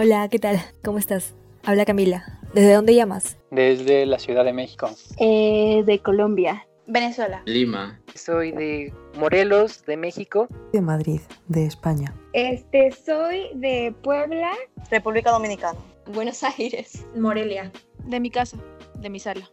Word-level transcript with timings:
Hola, 0.00 0.28
¿qué 0.28 0.38
tal? 0.38 0.60
¿Cómo 0.84 0.98
estás? 0.98 1.34
Habla 1.64 1.84
Camila. 1.84 2.38
¿Desde 2.54 2.72
dónde 2.72 2.94
llamas? 2.94 3.36
Desde 3.50 4.06
la 4.06 4.20
Ciudad 4.20 4.44
de 4.44 4.52
México. 4.52 4.88
Eh, 5.18 5.82
de 5.84 5.98
Colombia. 5.98 6.68
Venezuela. 6.86 7.42
Lima. 7.46 8.00
Soy 8.14 8.52
de 8.52 8.94
Morelos, 9.16 9.84
de 9.86 9.96
México. 9.96 10.46
De 10.72 10.80
Madrid, 10.80 11.20
de 11.48 11.66
España. 11.66 12.14
Este, 12.32 12.92
soy 12.92 13.48
de 13.54 13.92
Puebla. 14.04 14.52
República 14.88 15.32
Dominicana. 15.32 15.80
Buenos 16.06 16.44
Aires. 16.44 17.04
Morelia. 17.16 17.72
De 18.04 18.20
mi 18.20 18.30
casa, 18.30 18.56
de 19.00 19.10
mi 19.10 19.18
sala. 19.18 19.50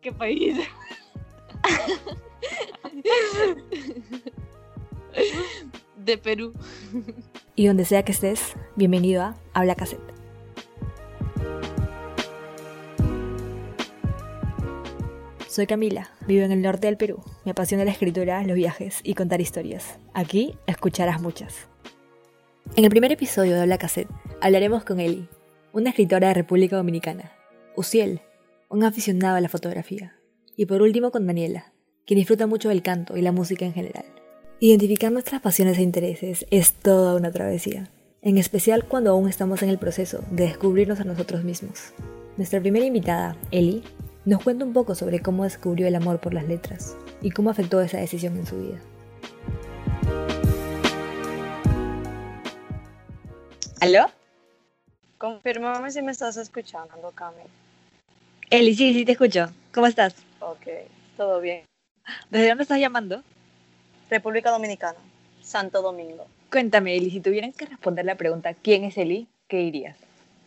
¿Qué 0.00 0.10
país? 0.10 0.56
de 6.04 6.18
Perú. 6.18 6.52
Y 7.54 7.66
donde 7.66 7.84
sea 7.84 8.02
que 8.02 8.12
estés, 8.12 8.54
bienvenido 8.76 9.22
a 9.22 9.36
Habla 9.52 9.74
Cassette. 9.74 10.00
Soy 15.46 15.66
Camila, 15.66 16.08
vivo 16.26 16.44
en 16.44 16.52
el 16.52 16.62
norte 16.62 16.86
del 16.86 16.96
Perú. 16.96 17.22
Me 17.44 17.50
apasiona 17.50 17.84
la 17.84 17.90
escritura, 17.90 18.42
los 18.44 18.56
viajes 18.56 19.00
y 19.04 19.12
contar 19.12 19.42
historias. 19.42 19.98
Aquí 20.14 20.56
escucharás 20.66 21.20
muchas. 21.20 21.68
En 22.74 22.84
el 22.84 22.90
primer 22.90 23.12
episodio 23.12 23.52
de 23.52 23.60
Habla 23.60 23.76
Cassette 23.76 24.08
hablaremos 24.40 24.82
con 24.82 24.98
Eli, 24.98 25.28
una 25.74 25.90
escritora 25.90 26.28
de 26.28 26.34
República 26.34 26.76
Dominicana, 26.76 27.32
Uciel, 27.76 28.22
un 28.70 28.82
aficionado 28.82 29.36
a 29.36 29.42
la 29.42 29.50
fotografía, 29.50 30.16
y 30.56 30.64
por 30.64 30.80
último 30.80 31.10
con 31.10 31.26
Daniela, 31.26 31.74
quien 32.06 32.16
disfruta 32.16 32.46
mucho 32.46 32.70
del 32.70 32.82
canto 32.82 33.18
y 33.18 33.20
la 33.20 33.32
música 33.32 33.66
en 33.66 33.74
general. 33.74 34.06
Identificar 34.64 35.10
nuestras 35.10 35.40
pasiones 35.40 35.76
e 35.78 35.82
intereses 35.82 36.46
es 36.52 36.72
toda 36.72 37.16
una 37.16 37.32
travesía, 37.32 37.88
en 38.20 38.38
especial 38.38 38.84
cuando 38.84 39.10
aún 39.10 39.28
estamos 39.28 39.60
en 39.64 39.70
el 39.70 39.76
proceso 39.76 40.22
de 40.30 40.44
descubrirnos 40.44 41.00
a 41.00 41.04
nosotros 41.04 41.42
mismos. 41.42 41.92
Nuestra 42.36 42.60
primera 42.60 42.86
invitada, 42.86 43.34
Eli, 43.50 43.82
nos 44.24 44.40
cuenta 44.44 44.64
un 44.64 44.72
poco 44.72 44.94
sobre 44.94 45.18
cómo 45.18 45.42
descubrió 45.42 45.88
el 45.88 45.96
amor 45.96 46.20
por 46.20 46.32
las 46.32 46.46
letras 46.46 46.96
y 47.22 47.30
cómo 47.30 47.50
afectó 47.50 47.80
esa 47.80 47.98
decisión 47.98 48.36
en 48.36 48.46
su 48.46 48.56
vida. 48.56 48.78
¿Aló? 53.80 54.12
Confírmame 55.18 55.90
si 55.90 56.02
me 56.02 56.12
estás 56.12 56.36
escuchando, 56.36 57.10
Cami. 57.16 57.42
Eli, 58.48 58.76
sí, 58.76 58.94
sí 58.94 59.04
te 59.04 59.10
escucho. 59.10 59.48
¿Cómo 59.74 59.88
estás? 59.88 60.14
Ok, 60.38 60.68
todo 61.16 61.40
bien. 61.40 61.64
¿Desde 62.30 62.50
dónde 62.50 62.62
estás 62.62 62.78
llamando? 62.78 63.24
República 64.12 64.50
Dominicana, 64.50 64.98
Santo 65.42 65.80
Domingo. 65.80 66.26
Cuéntame, 66.50 66.94
Eli, 66.94 67.10
si 67.10 67.20
tuvieran 67.20 67.50
que 67.52 67.64
responder 67.64 68.04
la 68.04 68.14
pregunta 68.14 68.52
¿quién 68.52 68.84
es 68.84 68.98
Eli? 68.98 69.26
¿Qué 69.48 69.56
dirías? 69.56 69.96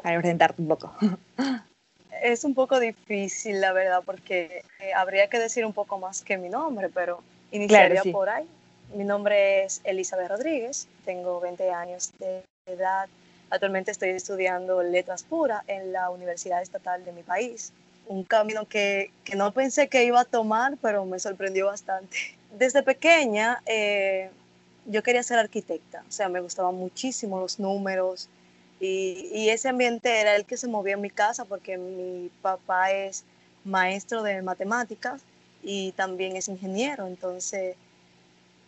Para 0.04 0.20
presentarte 0.20 0.62
un 0.62 0.68
poco. 0.68 0.94
es 2.22 2.44
un 2.44 2.54
poco 2.54 2.80
difícil, 2.80 3.60
la 3.60 3.74
verdad, 3.74 4.04
porque 4.06 4.62
eh, 4.80 4.94
habría 4.94 5.30
que 5.30 5.40
decir 5.40 5.66
un 5.66 5.74
poco 5.74 5.98
más 5.98 6.22
que 6.22 6.38
mi 6.38 6.48
nombre, 6.48 6.90
pero 6.90 7.24
iniciaría 7.52 7.88
Claro, 7.88 8.04
sí. 8.04 8.12
por 8.12 8.30
ahí. 8.30 8.46
Mi 8.94 9.04
nombre 9.04 9.64
es 9.64 9.82
Elizabeth 9.84 10.30
Rodríguez, 10.30 10.88
tengo 11.04 11.40
20 11.40 11.72
años 11.72 12.14
de 12.20 12.44
edad. 12.68 13.10
Actualmente 13.50 13.90
estoy 13.90 14.10
estudiando 14.10 14.84
letras 14.84 15.24
puras 15.24 15.64
en 15.66 15.92
la 15.92 16.12
Universidad 16.12 16.62
Estatal 16.62 17.04
de 17.04 17.12
mi 17.14 17.24
país. 17.24 17.74
Un 18.08 18.24
camino 18.24 18.68
que, 18.68 19.12
que 19.24 19.36
no 19.36 19.52
pensé 19.52 19.88
que 19.88 20.04
iba 20.06 20.20
a 20.22 20.26
tomar, 20.26 20.78
pero 20.82 21.06
me 21.06 21.20
sorprendió 21.20 21.68
bastante. 21.68 22.18
Desde 22.58 22.84
pequeña 22.84 23.62
eh, 23.66 24.30
yo 24.86 25.02
quería 25.04 25.24
ser 25.24 25.40
arquitecta, 25.40 26.04
o 26.08 26.12
sea, 26.12 26.30
me 26.30 26.40
gustaban 26.40 26.76
muchísimo 26.76 27.40
los 27.40 27.60
números, 27.60 28.30
y, 28.80 29.30
y 29.34 29.50
ese 29.50 29.70
ambiente 29.70 30.20
era 30.20 30.36
el 30.36 30.46
que 30.46 30.58
se 30.58 30.68
movía 30.68 30.96
en 30.96 31.02
mi 31.02 31.10
casa 31.10 31.46
porque 31.46 31.78
mi 31.78 32.30
papá 32.42 32.92
es 32.92 33.24
maestro 33.64 34.22
de 34.22 34.42
matemáticas 34.42 35.22
y 35.64 35.94
también 35.94 36.36
es 36.36 36.48
ingeniero. 36.48 37.08
Entonces 37.08 37.76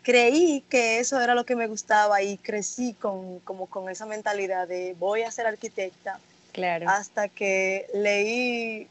creí 0.01 0.63
que 0.69 0.99
eso 0.99 1.19
era 1.21 1.35
lo 1.35 1.45
que 1.45 1.55
me 1.55 1.67
gustaba 1.67 2.21
y 2.21 2.37
crecí 2.37 2.93
con, 2.93 3.39
como 3.39 3.67
con 3.67 3.89
esa 3.89 4.05
mentalidad 4.05 4.67
de 4.67 4.95
voy 4.97 5.23
a 5.23 5.31
ser 5.31 5.45
arquitecta 5.45 6.19
Claro. 6.53 6.89
hasta 6.89 7.27
que 7.27 7.87
leí 7.93 8.87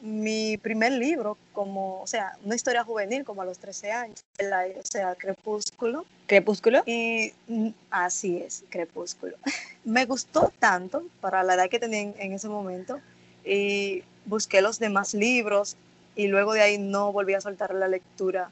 mi 0.00 0.56
primer 0.58 0.92
libro, 0.92 1.36
como, 1.52 2.00
o 2.02 2.06
sea, 2.06 2.36
una 2.44 2.54
historia 2.54 2.84
juvenil 2.84 3.24
como 3.24 3.42
a 3.42 3.44
los 3.44 3.58
13 3.58 3.90
años, 3.90 4.20
la- 4.38 4.66
o 4.78 4.84
sea, 4.84 5.14
Crepúsculo. 5.16 6.04
¿Crepúsculo? 6.26 6.82
Y 6.86 7.32
mm, 7.48 7.68
así 7.90 8.38
es, 8.38 8.64
Crepúsculo. 8.70 9.36
Me 9.84 10.04
gustó 10.06 10.52
tanto 10.58 11.02
para 11.20 11.42
la 11.42 11.54
edad 11.54 11.68
que 11.68 11.78
tenía 11.78 12.00
en, 12.00 12.14
en 12.18 12.32
ese 12.32 12.48
momento 12.48 13.00
y 13.44 14.02
busqué 14.26 14.60
los 14.60 14.78
demás 14.78 15.14
libros 15.14 15.76
y 16.14 16.26
luego 16.28 16.52
de 16.52 16.62
ahí 16.62 16.78
no 16.78 17.12
volví 17.12 17.34
a 17.34 17.40
soltar 17.40 17.72
la 17.74 17.88
lectura 17.88 18.50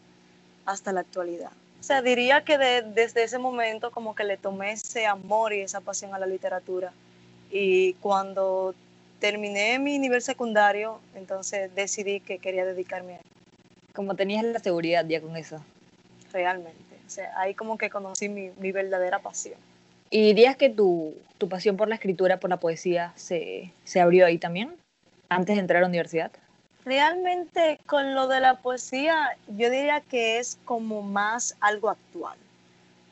hasta 0.64 0.92
la 0.92 1.00
actualidad. 1.00 1.50
O 1.78 1.82
sea, 1.82 2.02
diría 2.02 2.42
que 2.42 2.58
de- 2.58 2.82
desde 2.82 3.22
ese 3.22 3.38
momento 3.38 3.90
como 3.92 4.14
que 4.14 4.24
le 4.24 4.36
tomé 4.36 4.72
ese 4.72 5.06
amor 5.06 5.52
y 5.52 5.60
esa 5.60 5.80
pasión 5.80 6.14
a 6.14 6.18
la 6.18 6.26
literatura 6.26 6.92
y 7.50 7.92
cuando 7.94 8.74
terminé 9.18 9.78
mi 9.78 9.98
nivel 9.98 10.22
secundario, 10.22 11.00
entonces 11.14 11.74
decidí 11.74 12.20
que 12.20 12.38
quería 12.38 12.64
dedicarme 12.64 13.16
a 13.16 13.20
Como 13.94 14.14
tenías 14.14 14.44
la 14.44 14.58
seguridad 14.58 15.04
ya 15.06 15.20
con 15.20 15.36
eso. 15.36 15.62
realmente. 16.32 16.80
O 17.06 17.10
sea, 17.10 17.32
ahí 17.38 17.54
como 17.54 17.78
que 17.78 17.88
conocí 17.88 18.28
mi, 18.28 18.50
mi 18.58 18.72
verdadera 18.72 19.20
pasión. 19.20 19.58
¿Y 20.10 20.22
dirías 20.34 20.56
que 20.56 20.70
tu, 20.70 21.14
tu 21.38 21.48
pasión 21.48 21.76
por 21.76 21.88
la 21.88 21.94
escritura, 21.94 22.38
por 22.38 22.50
la 22.50 22.58
poesía, 22.58 23.12
se, 23.16 23.72
se 23.84 24.00
abrió 24.00 24.26
ahí 24.26 24.38
también? 24.38 24.74
Antes 25.28 25.56
de 25.56 25.60
entrar 25.60 25.78
a 25.78 25.80
la 25.82 25.88
universidad. 25.88 26.30
Realmente 26.84 27.78
con 27.86 28.14
lo 28.14 28.28
de 28.28 28.40
la 28.40 28.54
poesía, 28.58 29.36
yo 29.48 29.70
diría 29.70 30.00
que 30.00 30.38
es 30.38 30.58
como 30.64 31.02
más 31.02 31.56
algo 31.60 31.90
actual. 31.90 32.38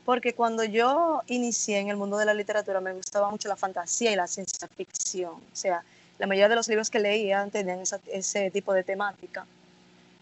Porque 0.05 0.33
cuando 0.33 0.63
yo 0.63 1.21
inicié 1.27 1.79
en 1.79 1.89
el 1.89 1.97
mundo 1.97 2.17
de 2.17 2.25
la 2.25 2.33
literatura 2.33 2.79
me 2.79 2.93
gustaba 2.93 3.29
mucho 3.31 3.49
la 3.49 3.55
fantasía 3.55 4.11
y 4.11 4.15
la 4.15 4.27
ciencia 4.27 4.67
ficción. 4.67 5.33
O 5.33 5.55
sea, 5.55 5.83
la 6.17 6.27
mayoría 6.27 6.49
de 6.49 6.55
los 6.55 6.67
libros 6.67 6.89
que 6.89 6.99
leía 6.99 7.47
tenían 7.51 7.79
esa- 7.79 7.99
ese 8.11 8.51
tipo 8.51 8.73
de 8.73 8.83
temática. 8.83 9.45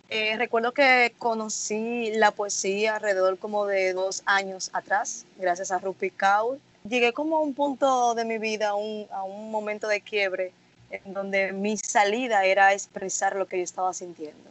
Eh, 0.09 0.35
recuerdo 0.37 0.73
que 0.73 1.13
conocí 1.17 2.11
la 2.15 2.31
poesía 2.31 2.95
alrededor 2.97 3.37
como 3.39 3.65
de 3.65 3.93
dos 3.93 4.21
años 4.25 4.69
atrás, 4.73 5.25
gracias 5.37 5.71
a 5.71 5.79
Rupi 5.79 6.11
Kaur. 6.11 6.59
Llegué 6.87 7.13
como 7.13 7.37
a 7.37 7.39
un 7.39 7.53
punto 7.53 8.13
de 8.13 8.25
mi 8.25 8.37
vida, 8.37 8.69
a 8.69 8.75
un, 8.75 9.07
a 9.11 9.23
un 9.23 9.49
momento 9.49 9.87
de 9.87 10.01
quiebre, 10.01 10.51
en 10.91 11.13
donde 11.13 11.53
mi 11.53 11.77
salida 11.77 12.45
era 12.45 12.73
expresar 12.73 13.35
lo 13.35 13.47
que 13.47 13.57
yo 13.57 13.63
estaba 13.63 13.93
sintiendo. 13.93 14.49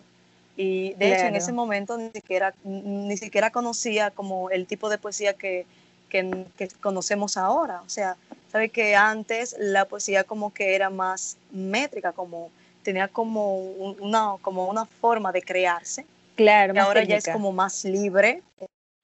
Y 0.57 0.95
de 0.95 1.13
hecho 1.15 1.27
en 1.27 1.37
ese 1.37 1.53
momento 1.53 1.97
ni 1.97 2.11
siquiera, 2.11 2.55
ni 2.65 3.17
siquiera 3.17 3.51
conocía 3.51 4.11
como 4.11 4.51
el 4.51 4.67
tipo 4.67 4.89
de 4.89 4.99
poesía 4.99 5.35
que, 5.35 5.67
que, 6.09 6.47
que 6.57 6.69
conocemos 6.81 7.37
ahora. 7.37 7.83
O 7.83 7.89
sea, 7.89 8.17
sabe 8.53 8.69
que 8.69 8.95
antes 8.95 9.57
la 9.59 9.87
poesía 9.87 10.25
como 10.25 10.53
que 10.53 10.75
era 10.75 10.91
más 10.91 11.39
métrica, 11.51 12.13
como 12.13 12.51
tenía 12.83 13.09
como 13.09 13.57
un- 13.59 13.97
una, 14.01 14.35
como 14.43 14.69
una 14.69 14.85
forma 14.85 15.33
de 15.33 15.41
crearse. 15.43 16.05
Claro, 16.37 16.75
Y 16.75 16.79
ahora 16.79 17.03
ya 17.05 17.17
es 17.17 17.29
como 17.29 17.51
más 17.53 17.85
libre. 17.85 18.43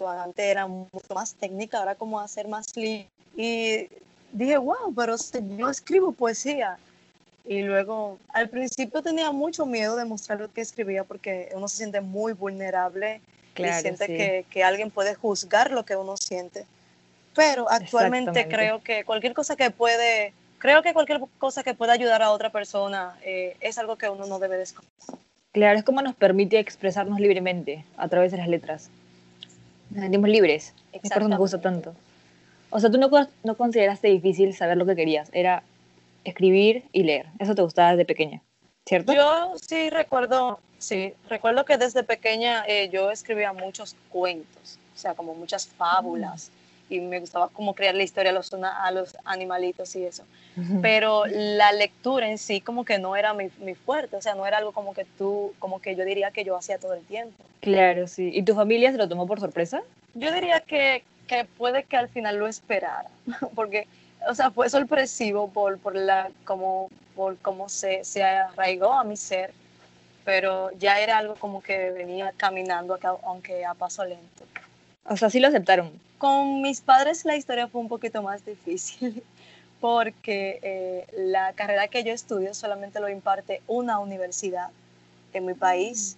Antes 0.01 0.45
era 0.45 0.67
mucho 0.67 1.15
más 1.15 1.35
técnica, 1.35 1.79
ahora 1.79 1.95
como 1.95 2.21
hacer 2.21 2.47
más 2.47 2.67
libre. 2.77 3.09
Y 3.37 3.89
dije, 4.33 4.57
wow, 4.59 4.93
pero 4.95 5.17
si 5.19 5.39
yo 5.57 5.69
escribo 5.69 6.13
poesía. 6.13 6.79
Y 7.45 7.63
luego, 7.63 8.19
al 8.29 8.51
principio 8.51 9.03
tenía 9.03 9.33
mucho 9.33 9.65
miedo 9.65 9.97
de 9.97 10.05
mostrar 10.05 10.39
lo 10.41 10.53
que 10.53 10.61
escribía 10.61 11.05
porque 11.05 11.51
uno 11.55 11.67
se 11.69 11.79
siente 11.79 12.01
muy 12.03 12.33
vulnerable 12.35 13.23
Claro, 13.55 13.79
y 13.79 13.81
siente 13.83 14.07
sí. 14.07 14.13
que, 14.13 14.47
que 14.51 14.63
alguien 14.65 14.91
puede 14.91 15.15
juzgar 15.15 15.71
lo 15.71 15.85
que 15.85 15.97
uno 15.97 16.17
siente. 16.17 16.67
Pero 17.39 17.71
actualmente 17.71 18.49
creo 18.49 18.83
que 18.83 19.05
cualquier 19.05 19.33
cosa 19.33 19.55
que 19.55 19.71
puede, 19.71 20.33
creo 20.59 20.83
que 20.83 20.93
cualquier 20.93 21.21
cosa 21.39 21.63
que 21.63 21.73
pueda 21.73 21.93
ayudar 21.93 22.21
a 22.21 22.33
otra 22.33 22.51
persona 22.51 23.17
eh, 23.23 23.57
es 23.61 23.79
algo 23.79 23.95
que 23.97 24.09
uno 24.09 24.27
no 24.27 24.41
debe 24.41 24.57
desconocer. 24.57 25.15
Claro, 25.53 25.79
es 25.79 25.85
como 25.85 26.03
nos 26.03 26.17
permite 26.17 26.59
expresarnos 26.59 27.21
libremente 27.21 27.85
a 27.97 28.09
través 28.09 28.33
de 28.33 28.39
las 28.39 28.49
letras. 28.49 28.91
Nos 29.91 30.03
sentimos 30.03 30.29
libres. 30.29 30.75
Es 30.93 31.11
por 31.13 31.23
eso 31.23 31.29
nos 31.29 31.39
gusta 31.39 31.61
tanto. 31.61 31.95
O 32.71 32.81
sea, 32.81 32.91
tú 32.91 32.99
no, 32.99 33.09
no 33.45 33.57
consideraste 33.57 34.09
difícil 34.09 34.53
saber 34.53 34.77
lo 34.77 34.85
que 34.85 34.97
querías. 34.97 35.31
Era 35.33 35.63
escribir 36.25 36.87
y 36.91 37.05
leer. 37.05 37.27
Eso 37.39 37.55
te 37.55 37.63
gustaba 37.63 37.93
desde 37.93 38.05
pequeña, 38.05 38.43
¿cierto? 38.85 39.13
Yo 39.13 39.55
sí 39.65 39.91
recuerdo, 39.91 40.59
sí, 40.79 41.15
recuerdo 41.29 41.65
que 41.65 41.77
desde 41.77 42.03
pequeña 42.03 42.65
eh, 42.67 42.91
yo 42.93 43.13
escribía 43.13 43.53
muchos 43.53 43.95
cuentos, 44.09 44.81
o 44.97 44.99
sea, 44.99 45.15
como 45.15 45.37
muchas 45.37 45.69
fábulas, 45.69 46.51
y 46.89 47.01
me 47.01 47.21
gustaba 47.21 47.49
como 47.49 47.75
crear 47.75 47.95
la 47.95 48.03
historia 48.03 48.31
a 48.31 48.35
los, 48.35 48.53
a 48.53 48.91
los 48.91 49.17
animalitos 49.25 49.95
y 49.97 50.05
eso. 50.05 50.25
Pero 50.83 51.25
la 51.27 51.71
lectura 51.73 52.29
en 52.29 52.37
sí 52.37 52.61
como 52.61 52.85
que 52.85 52.99
no 52.99 53.15
era 53.15 53.33
mi, 53.33 53.49
mi 53.61 53.75
fuerte, 53.75 54.17
o 54.17 54.23
sea, 54.23 54.35
no 54.35 54.45
era 54.45 54.59
algo 54.59 54.73
como 54.73 54.93
que 54.93 55.05
tú, 55.05 55.53
como 55.61 55.81
que 55.81 55.95
yo 55.95 56.05
diría 56.05 56.33
que 56.33 56.45
yo 56.45 56.57
hacía 56.57 56.79
todo 56.79 56.95
el 56.95 57.05
tiempo. 57.05 57.45
Claro, 57.61 58.09
sí. 58.09 58.31
¿Y 58.35 58.43
tu 58.43 58.55
familia 58.55 58.91
se 58.91 58.99
lo 58.99 59.09
tomó 59.09 59.27
por 59.27 59.39
sorpresa? 59.39 59.83
Yo 60.15 60.33
diría 60.33 60.61
que, 60.61 61.05
que 61.29 61.45
puede 61.45 61.85
que 61.85 61.97
al 61.97 62.09
final 62.09 62.39
lo 62.39 62.49
esperara, 62.49 63.07
porque 63.55 63.87
o 64.27 64.35
sea, 64.35 64.51
fue 64.51 64.69
sorpresivo 64.69 65.51
por, 65.51 65.79
por, 65.79 65.95
la, 65.95 66.31
como, 66.45 66.91
por 67.15 67.37
cómo 67.39 67.69
se, 67.69 68.05
se 68.05 68.23
arraigó 68.23 68.93
a 68.93 69.05
mi 69.05 69.17
ser, 69.17 69.53
pero 70.25 70.71
ya 70.79 71.01
era 71.01 71.19
algo 71.19 71.35
como 71.37 71.63
que 71.63 71.91
venía 71.91 72.33
caminando, 72.37 72.95
acá, 72.95 73.15
aunque 73.25 73.65
a 73.65 73.75
paso 73.75 74.05
lento. 74.05 74.45
O 75.05 75.17
sea, 75.17 75.31
sí 75.31 75.41
lo 75.41 75.49
aceptaron. 75.49 75.93
Con 76.19 76.63
mis 76.63 76.81
padres 76.81 77.25
la 77.25 77.37
historia 77.37 77.69
fue 77.69 77.81
un 77.81 77.89
poquito 77.89 78.23
más 78.23 78.45
difícil 78.45 79.23
porque 79.81 80.59
eh, 80.63 81.07
la 81.17 81.53
carrera 81.53 81.87
que 81.89 82.03
yo 82.03 82.13
estudio 82.13 82.55
solamente 82.55 82.99
lo 83.01 83.09
imparte 83.09 83.63
una 83.69 84.01
universidad 84.01 84.71
en 85.33 85.47
mi 85.47 85.55
país 85.55 86.17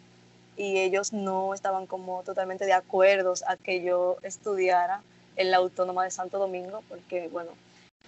y 0.56 0.78
ellos 0.78 1.12
no 1.12 1.54
estaban 1.54 1.86
como 1.86 2.22
totalmente 2.22 2.64
de 2.64 2.72
acuerdo 2.72 3.34
a 3.46 3.56
que 3.56 3.82
yo 3.82 4.16
estudiara 4.22 5.02
en 5.36 5.50
la 5.50 5.58
Autónoma 5.58 6.04
de 6.04 6.10
Santo 6.10 6.38
Domingo, 6.38 6.82
porque 6.88 7.28
bueno, 7.28 7.50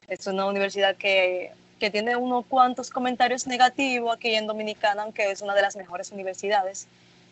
es 0.08 0.26
una 0.26 0.46
universidad 0.46 0.96
que, 0.96 1.52
que 1.78 1.90
tiene 1.90 2.16
unos 2.16 2.44
cuantos 2.46 2.90
comentarios 2.90 3.46
negativos 3.46 4.14
aquí 4.14 4.34
en 4.34 4.46
Dominicana, 4.46 5.02
aunque 5.02 5.30
es 5.30 5.40
una 5.40 5.54
de 5.54 5.62
las 5.62 5.76
mejores 5.76 6.10
universidades 6.10 6.86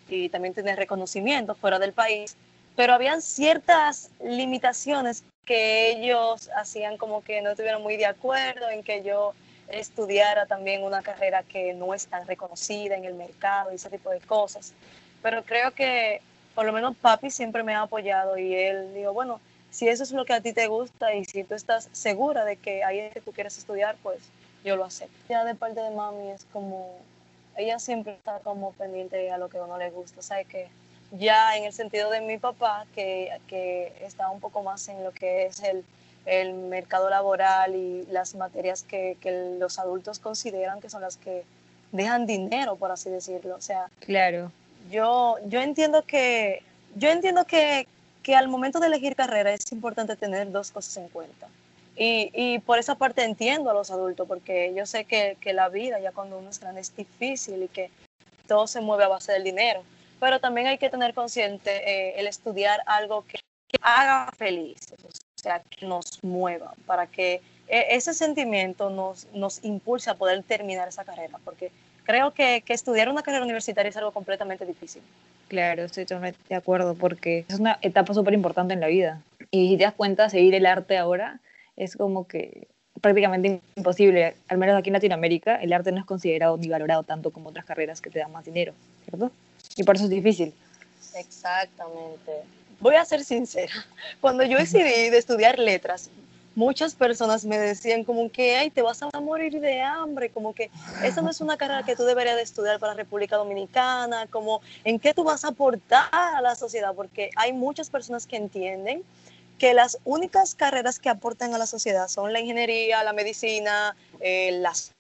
y 0.09 0.29
también 0.29 0.55
tiene 0.55 0.75
reconocimiento 0.77 1.55
fuera 1.55 1.79
del 1.79 1.93
país, 1.93 2.37
pero 2.81 2.95
habían 2.95 3.21
ciertas 3.21 4.09
limitaciones 4.25 5.23
que 5.45 5.91
ellos 5.91 6.49
hacían 6.57 6.97
como 6.97 7.23
que 7.23 7.43
no 7.43 7.51
estuvieron 7.51 7.83
muy 7.83 7.99
de 7.99 8.07
acuerdo 8.07 8.71
en 8.71 8.83
que 8.83 9.03
yo 9.03 9.35
estudiara 9.69 10.47
también 10.47 10.83
una 10.83 11.03
carrera 11.03 11.43
que 11.43 11.75
no 11.75 11.93
es 11.93 12.07
tan 12.07 12.27
reconocida 12.27 12.97
en 12.97 13.05
el 13.05 13.13
mercado 13.13 13.71
y 13.71 13.75
ese 13.75 13.91
tipo 13.91 14.09
de 14.09 14.21
cosas. 14.21 14.73
Pero 15.21 15.45
creo 15.45 15.73
que 15.73 16.23
por 16.55 16.65
lo 16.65 16.73
menos 16.73 16.97
papi 16.97 17.31
siempre 17.31 17.63
me 17.63 17.75
ha 17.75 17.83
apoyado 17.83 18.39
y 18.39 18.55
él 18.55 18.95
dijo, 18.95 19.13
bueno, 19.13 19.43
si 19.71 19.87
eso 19.87 20.03
es 20.03 20.13
lo 20.13 20.25
que 20.25 20.33
a 20.33 20.41
ti 20.41 20.55
te 20.55 20.67
gusta 20.67 21.15
y 21.15 21.27
si 21.27 21.45
tú 21.45 21.53
estás 21.53 21.91
segura 21.93 22.47
de 22.47 22.57
que 22.57 22.83
ahí 22.83 22.99
es 22.99 23.13
que 23.13 23.21
tú 23.21 23.33
quieres 23.33 23.59
estudiar, 23.59 23.97
pues 24.03 24.21
yo 24.65 24.77
lo 24.77 24.87
acepto. 24.87 25.15
Ya 25.29 25.45
de 25.45 25.55
parte 25.55 25.83
de 25.83 25.91
mami 25.91 26.31
es 26.31 26.47
como, 26.51 26.97
ella 27.59 27.79
siempre 27.79 28.15
está 28.15 28.39
como 28.39 28.73
pendiente 28.73 29.31
a 29.31 29.37
lo 29.37 29.51
que 29.51 29.59
a 29.59 29.65
uno 29.65 29.77
le 29.77 29.91
gusta, 29.91 30.23
¿sabes? 30.23 30.47
Que 30.47 30.71
ya 31.13 31.57
en 31.57 31.65
el 31.65 31.73
sentido 31.73 32.11
de 32.11 32.21
mi 32.21 32.39
papá, 32.39 32.87
que, 32.95 33.31
que 33.49 33.93
está 34.03 34.31
un 34.31 34.41
poco 34.41 34.63
más 34.63 34.89
en 34.89 35.03
lo 35.03 35.13
que 35.13 35.47
es 35.47 35.61
el, 35.63 35.85
el 36.27 36.53
mercado 36.55 37.11
laboral 37.11 37.75
y 37.75 38.07
las 38.11 38.35
materias 38.35 38.83
que, 38.83 39.17
que, 39.21 39.57
los 39.59 39.79
adultos 39.79 40.19
consideran 40.19 40.81
que 40.81 40.91
son 40.91 41.03
las 41.03 41.17
que 41.17 41.45
dejan 41.93 42.27
dinero, 42.27 42.77
por 42.77 42.91
así 42.91 43.11
decirlo. 43.11 43.57
O 43.57 43.61
sea, 43.61 43.87
claro. 44.01 44.53
Yo, 44.91 45.37
yo 45.47 45.61
entiendo 45.61 46.03
que, 46.03 46.63
yo 46.97 47.11
entiendo 47.11 47.45
que, 47.45 47.87
que 48.23 48.37
al 48.37 48.49
momento 48.49 48.81
de 48.81 48.87
elegir 48.87 49.17
carrera 49.17 49.53
es 49.53 49.71
importante 49.73 50.17
tener 50.17 50.51
dos 50.51 50.71
cosas 50.71 50.97
en 50.97 51.09
cuenta. 51.09 51.49
Y, 51.97 52.31
y, 52.33 52.61
por 52.61 52.79
esa 52.79 52.95
parte 52.95 53.25
entiendo 53.25 53.69
a 53.69 53.75
los 53.75 53.91
adultos, 53.91 54.27
porque 54.27 54.73
yo 54.75 54.87
sé 54.87 55.05
que, 55.05 55.37
que, 55.41 55.53
la 55.53 55.69
vida 55.69 56.01
ya 56.01 56.13
cuando 56.13 56.39
uno 56.39 56.49
es 56.49 56.59
grande 56.59 56.81
es 56.81 56.97
difícil 56.97 57.65
y 57.65 57.69
que 57.69 57.91
todo 58.47 58.67
se 58.67 58.81
mueve 58.81 59.05
a 59.05 59.09
base 59.09 59.33
del 59.33 59.45
dinero, 59.45 59.83
pero 60.21 60.39
también 60.39 60.67
hay 60.67 60.79
que 60.79 60.91
tener 60.91 61.15
consciente 61.15 61.71
eh, 61.71 62.21
el 62.21 62.27
estudiar 62.27 62.83
algo 62.87 63.25
que, 63.27 63.39
que, 63.67 63.79
haga 63.81 64.31
felices, 64.37 64.99
o 65.05 65.09
sea, 65.35 65.63
que 65.71 65.87
nos 65.87 66.23
mueva, 66.23 66.75
para 66.87 67.07
que 67.07 67.41
e, 67.67 67.87
ese 67.97 68.15
sentimiento 68.15 68.91
nos, 68.91 69.27
nos 69.33 69.65
impulse 69.65 70.11
a 70.11 70.15
poder 70.15 70.43
terminar 70.43 70.87
esa 70.87 71.05
carrera, 71.05 71.39
porque 71.45 71.73
creo 72.05 72.33
que, 72.33 72.63
que 72.63 72.75
estudiar 72.75 73.09
una 73.09 73.23
carrera 73.23 73.45
universitaria 73.45 73.89
es 73.89 73.97
algo 73.97 74.13
completamente 74.13 74.67
difícil. 74.67 75.03
Claro, 75.49 75.83
estoy 75.83 76.05
totalmente 76.05 76.39
de 76.49 76.55
acuerdo, 76.55 76.95
porque 76.95 77.45
es 77.49 77.59
una 77.59 77.79
etapa 77.83 78.15
súper 78.15 78.35
importante 78.35 78.75
en 78.75 78.81
la 78.81 78.87
vida. 78.87 79.21
Y 79.51 79.71
si 79.71 79.77
te 79.79 79.85
das 79.85 79.95
cuenta, 79.95 80.29
seguir 80.29 80.55
el 80.55 80.67
arte 80.67 80.97
ahora 80.97 81.41
es 81.77 81.97
como 81.97 82.29
que 82.29 82.69
prácticamente 83.01 83.61
imposible. 83.75 84.37
Al 84.49 84.59
menos 84.59 84.77
aquí 84.77 84.91
en 84.91 84.95
Latinoamérica, 84.95 85.57
el 85.57 85.73
arte 85.73 85.91
no 85.91 85.99
es 85.99 86.05
considerado 86.05 86.57
ni 86.57 86.69
valorado 86.69 87.03
tanto 87.03 87.33
como 87.33 87.49
otras 87.49 87.65
carreras 87.65 88.01
que 88.01 88.11
te 88.11 88.19
dan 88.19 88.31
más 88.31 88.45
dinero, 88.45 88.75
¿cierto? 89.05 89.33
Y 89.77 89.85
por 89.85 89.97
eso 89.97 90.05
es 90.05 90.11
difícil. 90.11 90.55
Exactamente. 91.15 92.33
Voy 92.81 92.95
a 92.95 93.05
ser 93.05 93.25
sincera. 93.25 93.73
Cuando 94.21 94.43
yo 94.45 94.59
decidí 94.59 95.11
de 95.11 95.19
estudiar 95.19 95.59
letras, 95.59 96.11
muchas 96.55 96.95
personas 96.95 97.45
me 97.45 97.59
decían 97.59 98.05
como 98.05 98.31
que, 98.31 98.57
ay, 98.57 98.71
te 98.71 98.83
vas 98.83 99.03
a 99.03 99.21
morir 99.21 99.61
de 99.61 99.81
hambre, 99.81 100.31
como 100.31 100.55
que 100.55 100.71
esa 101.05 101.23
no 101.23 101.31
es 101.31 101.41
una 101.41 101.57
carrera 101.57 101.83
que 101.85 101.97
tú 101.97 102.05
deberías 102.05 102.37
de 102.37 102.43
estudiar 102.43 102.79
para 102.79 102.95
República 102.95 103.37
Dominicana, 103.37 104.27
como 104.27 104.61
en 104.85 104.99
qué 104.99 105.15
tú 105.15 105.25
vas 105.25 105.45
a 105.45 105.49
aportar 105.49 106.09
a 106.13 106.41
la 106.41 106.55
sociedad, 106.55 106.95
porque 106.95 107.31
hay 107.37 107.53
muchas 107.53 107.91
personas 107.91 108.27
que 108.27 108.37
entienden 108.37 109.03
que 109.59 109.75
las 109.75 109.99
únicas 110.05 110.55
carreras 110.55 110.99
que 110.99 111.11
aportan 111.11 111.55
a 111.55 111.59
la 111.59 111.67
sociedad 111.67 112.09
son 112.09 112.33
la 112.33 112.41
ingeniería, 112.41 113.05
la 113.05 113.13
medicina, 113.13 113.95
eh, 114.21 114.53
las 114.53 114.93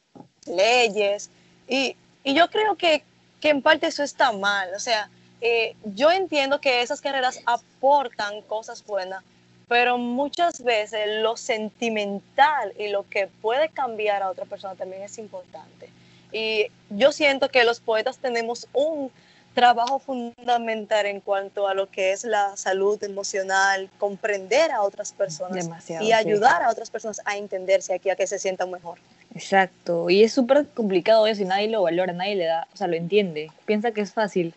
leyes, 0.46 1.30
y, 1.66 1.96
y 2.24 2.34
yo 2.34 2.48
creo 2.50 2.76
que, 2.76 3.02
que, 3.40 3.48
en 3.48 3.62
parte 3.62 3.86
eso 3.86 4.02
está 4.02 4.32
mal, 4.32 4.70
o 4.74 4.78
sea, 4.78 5.08
eh, 5.40 5.74
yo 5.84 6.10
entiendo 6.10 6.60
que 6.60 6.82
esas 6.82 7.00
carreras 7.00 7.40
aportan 7.46 8.42
cosas 8.42 8.84
buenas, 8.84 9.24
pero 9.68 9.98
muchas 9.98 10.62
veces 10.62 11.22
lo 11.22 11.36
sentimental 11.36 12.72
y 12.78 12.88
lo 12.88 13.08
que 13.08 13.28
puede 13.28 13.68
cambiar 13.68 14.22
a 14.22 14.30
otra 14.30 14.44
persona 14.44 14.74
también 14.74 15.02
es 15.02 15.16
importante. 15.16 15.88
Y 16.32 16.66
yo 16.90 17.12
siento 17.12 17.48
que 17.48 17.64
los 17.64 17.80
poetas 17.80 18.18
tenemos 18.18 18.68
un 18.72 19.10
trabajo 19.54 19.98
fundamental 19.98 21.06
en 21.06 21.20
cuanto 21.20 21.66
a 21.66 21.74
lo 21.74 21.90
que 21.90 22.12
es 22.12 22.24
la 22.24 22.56
salud 22.56 23.02
emocional, 23.02 23.90
comprender 23.98 24.70
a 24.70 24.82
otras 24.82 25.12
personas 25.12 25.64
Demasiado, 25.64 26.04
y 26.04 26.12
ayudar 26.12 26.58
sí. 26.58 26.64
a 26.64 26.70
otras 26.70 26.90
personas 26.90 27.20
a 27.24 27.36
entenderse 27.36 27.94
aquí, 27.94 28.10
a 28.10 28.16
que 28.16 28.26
se 28.26 28.38
sientan 28.38 28.70
mejor. 28.70 28.98
Exacto, 29.34 30.10
y 30.10 30.24
es 30.24 30.32
súper 30.32 30.66
complicado 30.68 31.26
eso 31.26 31.42
y 31.42 31.44
nadie 31.44 31.68
lo 31.68 31.82
valora, 31.82 32.12
nadie 32.12 32.34
le 32.34 32.46
da, 32.46 32.66
o 32.72 32.76
sea, 32.76 32.88
lo 32.88 32.96
entiende, 32.96 33.50
piensa 33.64 33.92
que 33.92 34.00
es 34.00 34.12
fácil, 34.12 34.54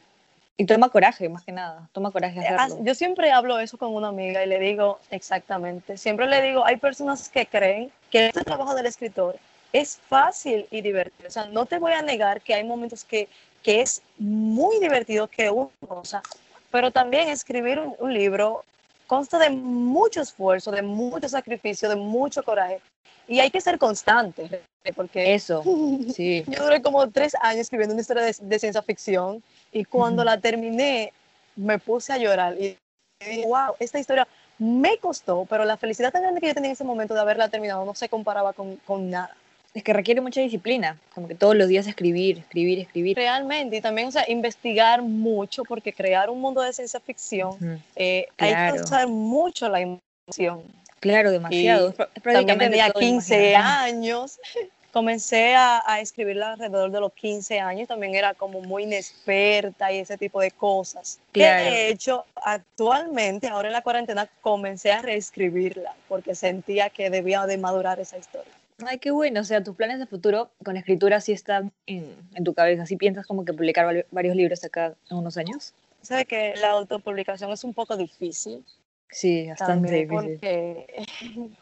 y 0.55 0.65
toma 0.65 0.89
coraje, 0.89 1.29
más 1.29 1.43
que 1.43 1.51
nada, 1.51 1.89
toma 1.93 2.11
coraje 2.11 2.39
hacerlo. 2.39 2.83
Yo 2.83 2.93
siempre 2.93 3.31
hablo 3.31 3.59
eso 3.59 3.77
con 3.77 3.93
una 3.95 4.09
amiga 4.09 4.43
y 4.43 4.47
le 4.47 4.59
digo 4.59 4.99
exactamente, 5.09 5.97
siempre 5.97 6.27
le 6.27 6.41
digo, 6.41 6.65
hay 6.65 6.77
personas 6.77 7.27
que 7.29 7.45
creen 7.45 7.91
que 8.11 8.27
este 8.27 8.43
trabajo 8.43 8.75
del 8.75 8.85
escritor 8.85 9.37
es 9.71 9.99
fácil 10.07 10.67
y 10.69 10.81
divertido. 10.81 11.27
O 11.27 11.31
sea, 11.31 11.47
no 11.47 11.65
te 11.65 11.79
voy 11.79 11.93
a 11.93 12.03
negar 12.03 12.41
que 12.41 12.53
hay 12.53 12.63
momentos 12.63 13.03
que, 13.03 13.27
que 13.63 13.81
es 13.81 14.03
muy 14.19 14.79
divertido 14.79 15.27
que 15.27 15.49
uno 15.49 15.71
cosa, 15.87 16.21
pero 16.69 16.91
también 16.91 17.29
escribir 17.29 17.79
un, 17.79 17.95
un 17.97 18.13
libro 18.13 18.63
consta 19.07 19.39
de 19.39 19.49
mucho 19.49 20.21
esfuerzo, 20.21 20.69
de 20.71 20.83
mucho 20.83 21.27
sacrificio, 21.27 21.89
de 21.89 21.95
mucho 21.95 22.43
coraje. 22.43 22.79
Y 23.27 23.39
hay 23.39 23.49
que 23.49 23.61
ser 23.61 23.77
constante, 23.77 24.61
porque 24.95 25.33
eso, 25.33 25.63
sí. 26.15 26.43
yo 26.47 26.63
duré 26.63 26.81
como 26.81 27.09
tres 27.09 27.35
años 27.41 27.61
escribiendo 27.61 27.93
una 27.93 28.01
historia 28.01 28.23
de, 28.23 28.35
de 28.39 28.59
ciencia 28.59 28.81
ficción 28.81 29.41
y 29.71 29.85
cuando 29.85 30.21
-huh. 30.21 30.25
la 30.25 30.39
terminé 30.39 31.13
me 31.55 31.79
puse 31.79 32.11
a 32.13 32.17
llorar 32.17 32.55
y 32.59 32.77
dije, 33.19 33.45
wow, 33.47 33.75
esta 33.79 33.99
historia 33.99 34.27
me 34.59 34.97
costó, 34.97 35.45
pero 35.49 35.65
la 35.65 35.77
felicidad 35.77 36.11
tan 36.11 36.21
grande 36.21 36.41
que 36.41 36.47
yo 36.47 36.53
tenía 36.53 36.69
en 36.69 36.73
ese 36.73 36.83
momento 36.83 37.13
de 37.13 37.21
haberla 37.21 37.49
terminado 37.49 37.85
no 37.85 37.95
se 37.95 38.09
comparaba 38.09 38.53
con, 38.53 38.75
con 38.77 39.09
nada. 39.09 39.35
Es 39.73 39.83
que 39.83 39.93
requiere 39.93 40.21
mucha 40.21 40.39
disciplina, 40.39 40.99
como 41.15 41.27
que 41.27 41.33
todos 41.33 41.55
los 41.55 41.67
días 41.67 41.87
escribir, 41.87 42.37
escribir, 42.37 42.77
escribir. 42.77 43.17
Realmente, 43.17 43.77
y 43.77 43.81
también, 43.81 44.09
o 44.09 44.11
sea, 44.11 44.23
investigar 44.29 45.01
mucho, 45.01 45.63
porque 45.63 45.91
crear 45.91 46.29
un 46.29 46.39
mundo 46.39 46.61
de 46.61 46.71
ciencia 46.73 46.99
ficción, 46.99 47.49
uh 47.49 47.57
-huh. 47.57 47.79
eh, 47.95 48.27
claro. 48.35 48.55
hay 48.55 48.73
que 48.73 48.81
usar 48.83 49.07
mucho 49.07 49.67
la 49.69 49.81
emoción. 49.81 50.61
Claro, 51.03 51.31
demasiado. 51.31 51.93
Y 52.15 52.21
también 52.21 52.59
tenía 52.59 52.89
15 52.89 53.55
años. 53.57 54.39
Comencé 54.93 55.55
a, 55.55 55.81
a, 55.85 55.99
escribirla 55.99 56.53
alrededor 56.53 56.91
de 56.91 56.99
los 57.01 57.11
15 57.13 57.59
años. 57.59 57.87
También 57.87 58.15
era 58.15 58.35
como 58.35 58.61
muy 58.61 58.83
inexperta 58.83 59.91
y 59.91 59.97
ese 59.97 60.17
tipo 60.17 60.39
de 60.39 60.51
cosas. 60.51 61.19
Claro. 61.31 61.63
Que 61.63 61.69
de 61.71 61.89
hecho, 61.89 62.25
actualmente, 62.35 63.47
ahora 63.47 63.69
en 63.69 63.73
la 63.73 63.81
cuarentena, 63.81 64.29
comencé 64.39 64.91
a 64.91 65.01
reescribirla 65.01 65.93
porque 66.07 66.35
sentía 66.35 66.89
que 66.89 67.09
debía 67.09 67.45
de 67.47 67.57
madurar 67.57 67.99
esa 67.99 68.17
historia. 68.17 68.53
Ay, 68.85 68.99
qué 68.99 69.11
bueno. 69.11 69.41
O 69.41 69.43
sea, 69.43 69.63
tus 69.63 69.75
planes 69.75 69.99
de 69.99 70.05
futuro 70.05 70.51
con 70.63 70.77
escritura 70.77 71.19
sí 71.19 71.33
están 71.33 71.73
en, 71.85 72.15
en 72.35 72.43
tu 72.43 72.53
cabeza. 72.53 72.85
¿Sí 72.85 72.95
piensas 72.95 73.25
como 73.25 73.43
que 73.43 73.51
publicar 73.51 74.05
varios 74.11 74.35
libros 74.35 74.63
acá 74.63 74.93
en 75.09 75.17
unos 75.17 75.37
años? 75.37 75.73
Sabe 76.01 76.25
que 76.25 76.53
la 76.61 76.69
autopublicación 76.71 77.51
es 77.51 77.63
un 77.63 77.73
poco 77.73 77.97
difícil. 77.97 78.63
Sí, 79.09 79.47
bastante 79.49 79.87
También 79.87 80.07
difícil. 80.07 80.39
Porque, 80.39 81.05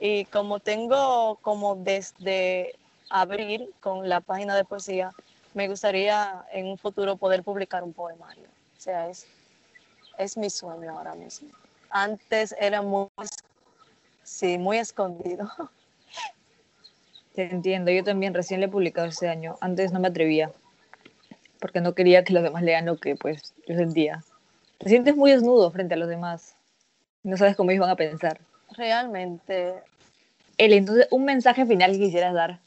y 0.00 0.24
como 0.26 0.60
tengo 0.60 1.38
como 1.42 1.76
desde 1.76 2.74
abril 3.10 3.72
con 3.80 4.08
la 4.08 4.20
página 4.20 4.56
de 4.56 4.64
poesía, 4.64 5.12
me 5.54 5.68
gustaría 5.68 6.44
en 6.52 6.66
un 6.66 6.78
futuro 6.78 7.16
poder 7.16 7.42
publicar 7.42 7.82
un 7.84 7.92
poemario. 7.92 8.44
O 8.44 8.80
sea, 8.80 9.08
es, 9.08 9.26
es 10.18 10.36
mi 10.36 10.50
sueño 10.50 10.98
ahora 10.98 11.14
mismo. 11.14 11.48
Antes 11.90 12.54
era 12.58 12.82
muy, 12.82 13.08
sí, 14.24 14.58
muy 14.58 14.78
escondido. 14.78 15.48
Te 17.34 17.42
entiendo, 17.50 17.90
yo 17.90 18.04
también 18.04 18.32
recién 18.32 18.60
le 18.60 18.66
he 18.66 18.68
publicado 18.68 19.08
este 19.08 19.28
año. 19.28 19.56
Antes 19.60 19.90
no 19.92 19.98
me 19.98 20.06
atrevía, 20.06 20.52
porque 21.58 21.80
no 21.80 21.94
quería 21.94 22.22
que 22.22 22.32
los 22.32 22.44
demás 22.44 22.62
lean 22.62 22.86
lo 22.86 22.96
que 22.96 23.16
pues 23.16 23.54
yo 23.66 23.74
sentía. 23.74 24.24
Te 24.78 24.88
sientes 24.88 25.16
muy 25.16 25.32
desnudo 25.32 25.70
frente 25.72 25.94
a 25.94 25.96
los 25.96 26.08
demás. 26.08 26.53
No 27.24 27.36
sabes 27.36 27.56
cómo 27.56 27.70
ellos 27.70 27.80
van 27.80 27.90
a 27.90 27.96
pensar. 27.96 28.38
Realmente, 28.76 29.74
Eli, 30.58 30.76
entonces, 30.76 31.08
un 31.10 31.24
mensaje 31.24 31.66
final 31.66 31.92
que 31.92 31.98
quisieras 31.98 32.34
dar. 32.34 32.60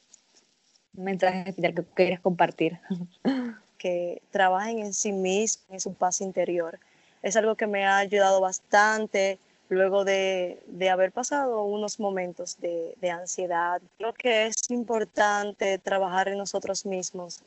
Un 0.96 1.06
mensaje 1.06 1.54
final 1.54 1.74
que 1.74 1.84
quieras 1.84 2.20
compartir. 2.20 2.80
que 3.78 4.22
trabajen 4.32 4.80
en 4.80 4.94
sí 4.94 5.12
mismos, 5.12 5.66
en 5.70 5.80
su 5.80 5.94
paz 5.94 6.22
interior. 6.22 6.80
Es 7.22 7.36
algo 7.36 7.56
que 7.56 7.68
me 7.68 7.86
ha 7.86 7.98
ayudado 7.98 8.42
bastante 8.42 9.40
luego 9.70 10.06
de, 10.06 10.60
de 10.68 10.90
haber 10.90 11.12
pasado 11.12 11.64
unos 11.64 12.00
momentos 12.00 12.60
de, 12.60 12.96
de, 13.00 13.10
ansiedad. 13.12 13.82
Creo 13.98 14.14
que 14.14 14.48
es 14.48 14.70
importante 14.70 15.78
trabajar 15.78 16.30
en 16.30 16.38
nosotros 16.38 16.86
mismos 16.86 17.42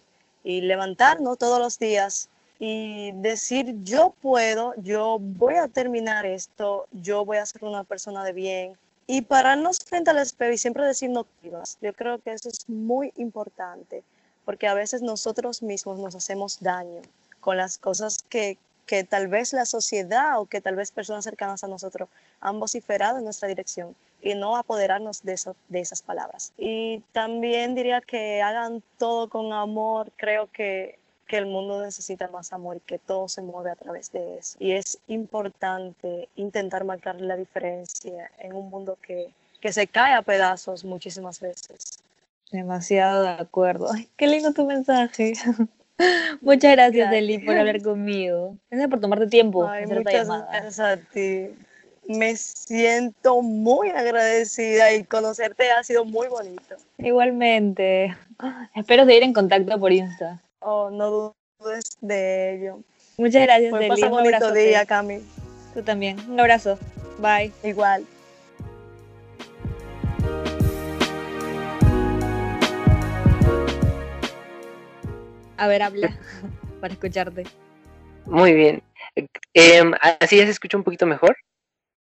y 0.45 0.61
levantarnos 0.61 1.39
todos 1.39 1.59
los 1.59 1.79
días 1.79 2.29
y 2.61 3.11
decir, 3.13 3.75
yo 3.83 4.15
puedo, 4.21 4.75
yo 4.77 5.17
voy 5.19 5.55
a 5.55 5.67
terminar 5.67 6.27
esto, 6.27 6.87
yo 6.93 7.25
voy 7.25 7.39
a 7.39 7.47
ser 7.47 7.65
una 7.65 7.83
persona 7.85 8.23
de 8.23 8.33
bien. 8.33 8.77
Y 9.07 9.23
pararnos 9.23 9.81
frente 9.81 10.11
al 10.11 10.19
espejo 10.19 10.53
y 10.53 10.59
siempre 10.59 10.87
decirnos, 10.87 11.27
yo 11.81 11.93
creo 11.95 12.19
que 12.19 12.33
eso 12.33 12.49
es 12.49 12.69
muy 12.69 13.13
importante 13.17 14.05
porque 14.45 14.69
a 14.69 14.75
veces 14.75 15.03
nosotros 15.03 15.63
mismos 15.63 15.99
nos 15.99 16.15
hacemos 16.15 16.61
daño 16.61 17.01
con 17.41 17.57
las 17.57 17.79
cosas 17.79 18.23
que, 18.29 18.59
que 18.87 19.05
tal 19.05 19.29
vez 19.29 19.53
la 19.53 19.65
sociedad 19.65 20.39
o 20.39 20.47
que 20.47 20.61
tal 20.61 20.77
vez 20.77 20.93
personas 20.93 21.25
cercanas 21.25 21.65
a 21.65 21.69
nosotros 21.69 22.09
han 22.41 22.61
vociferado 22.61 23.19
en 23.19 23.25
nuestra 23.25 23.49
dirección 23.49 23.97
y 24.23 24.35
no 24.35 24.57
apoderarnos 24.57 25.23
de, 25.23 25.33
eso, 25.33 25.57
de 25.69 25.81
esas 25.81 26.03
palabras. 26.03 26.53
Y 26.59 27.01
también 27.13 27.75
diría 27.75 28.03
que 28.03 28.43
hagan 28.43 28.83
todo 28.99 29.29
con 29.31 29.53
amor. 29.53 30.13
Creo 30.17 30.49
que, 30.53 30.99
que 31.31 31.39
el 31.39 31.47
mundo 31.47 31.81
necesita 31.81 32.27
más 32.27 32.53
amor 32.53 32.79
y 32.79 32.81
que 32.81 32.99
todo 32.99 33.29
se 33.29 33.41
mueve 33.41 33.71
a 33.71 33.77
través 33.77 34.11
de 34.11 34.39
eso. 34.39 34.57
Y 34.59 34.73
es 34.73 34.99
importante 35.07 36.29
intentar 36.35 36.83
marcar 36.83 37.21
la 37.21 37.37
diferencia 37.37 38.33
en 38.41 38.53
un 38.53 38.69
mundo 38.69 38.99
que, 39.01 39.33
que 39.61 39.73
se 39.73 39.87
cae 39.87 40.15
a 40.15 40.23
pedazos 40.23 40.85
muchísimas 40.85 41.39
veces. 41.39 42.01
Demasiado 42.51 43.23
de 43.23 43.29
acuerdo. 43.29 43.93
Ay, 43.95 44.09
qué 44.17 44.27
lindo 44.27 44.53
tu 44.53 44.67
mensaje. 44.67 45.35
muchas 46.41 46.73
gracias, 46.73 47.13
Eli, 47.13 47.39
por 47.39 47.57
hablar 47.57 47.81
conmigo. 47.81 48.57
Gracias 48.69 48.91
por 48.91 49.01
tomarte 49.01 49.29
tiempo. 49.29 49.69
Ay, 49.69 49.87
muchas 49.87 50.27
gracias 50.27 50.81
a 50.81 50.97
ti. 50.97 51.55
Me 52.09 52.35
siento 52.35 53.41
muy 53.41 53.91
agradecida 53.91 54.93
y 54.95 55.05
conocerte 55.05 55.71
ha 55.71 55.85
sido 55.85 56.05
muy 56.05 56.27
bonito. 56.27 56.75
Igualmente. 56.99 58.17
Espero 58.75 59.05
seguir 59.05 59.23
en 59.23 59.33
contacto 59.33 59.79
por 59.79 59.93
Insta. 59.93 60.41
Oh, 60.61 60.91
no 60.91 61.35
dudes 61.59 61.97
de 62.01 62.55
ello. 62.55 62.83
Muchas 63.17 63.43
gracias, 63.43 63.71
Fue 63.71 63.87
Eli. 63.87 64.03
un 64.03 64.11
bonito 64.11 64.53
día, 64.53 64.85
Cami. 64.85 65.21
Tú 65.75 65.83
también. 65.83 66.19
Un 66.29 66.39
abrazo. 66.39 66.79
Bye. 67.19 67.53
Igual. 67.63 68.05
A 75.57 75.67
ver, 75.69 75.83
habla 75.83 76.19
para 76.81 76.93
escucharte. 76.95 77.45
Muy 78.27 78.53
bien. 78.53 78.83
Eh, 79.55 79.83
¿Así 80.21 80.37
ya 80.37 80.45
se 80.45 80.51
escucha 80.51 80.77
un 80.77 80.85
poquito 80.85 81.07
mejor? 81.07 81.37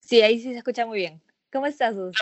Sí, 0.01 0.23
ahí 0.23 0.39
sí 0.39 0.53
se 0.53 0.59
escucha 0.59 0.87
muy 0.87 0.99
bien. 0.99 1.21
¿Cómo 1.53 1.67
estás, 1.67 1.95
Sus? 1.95 2.17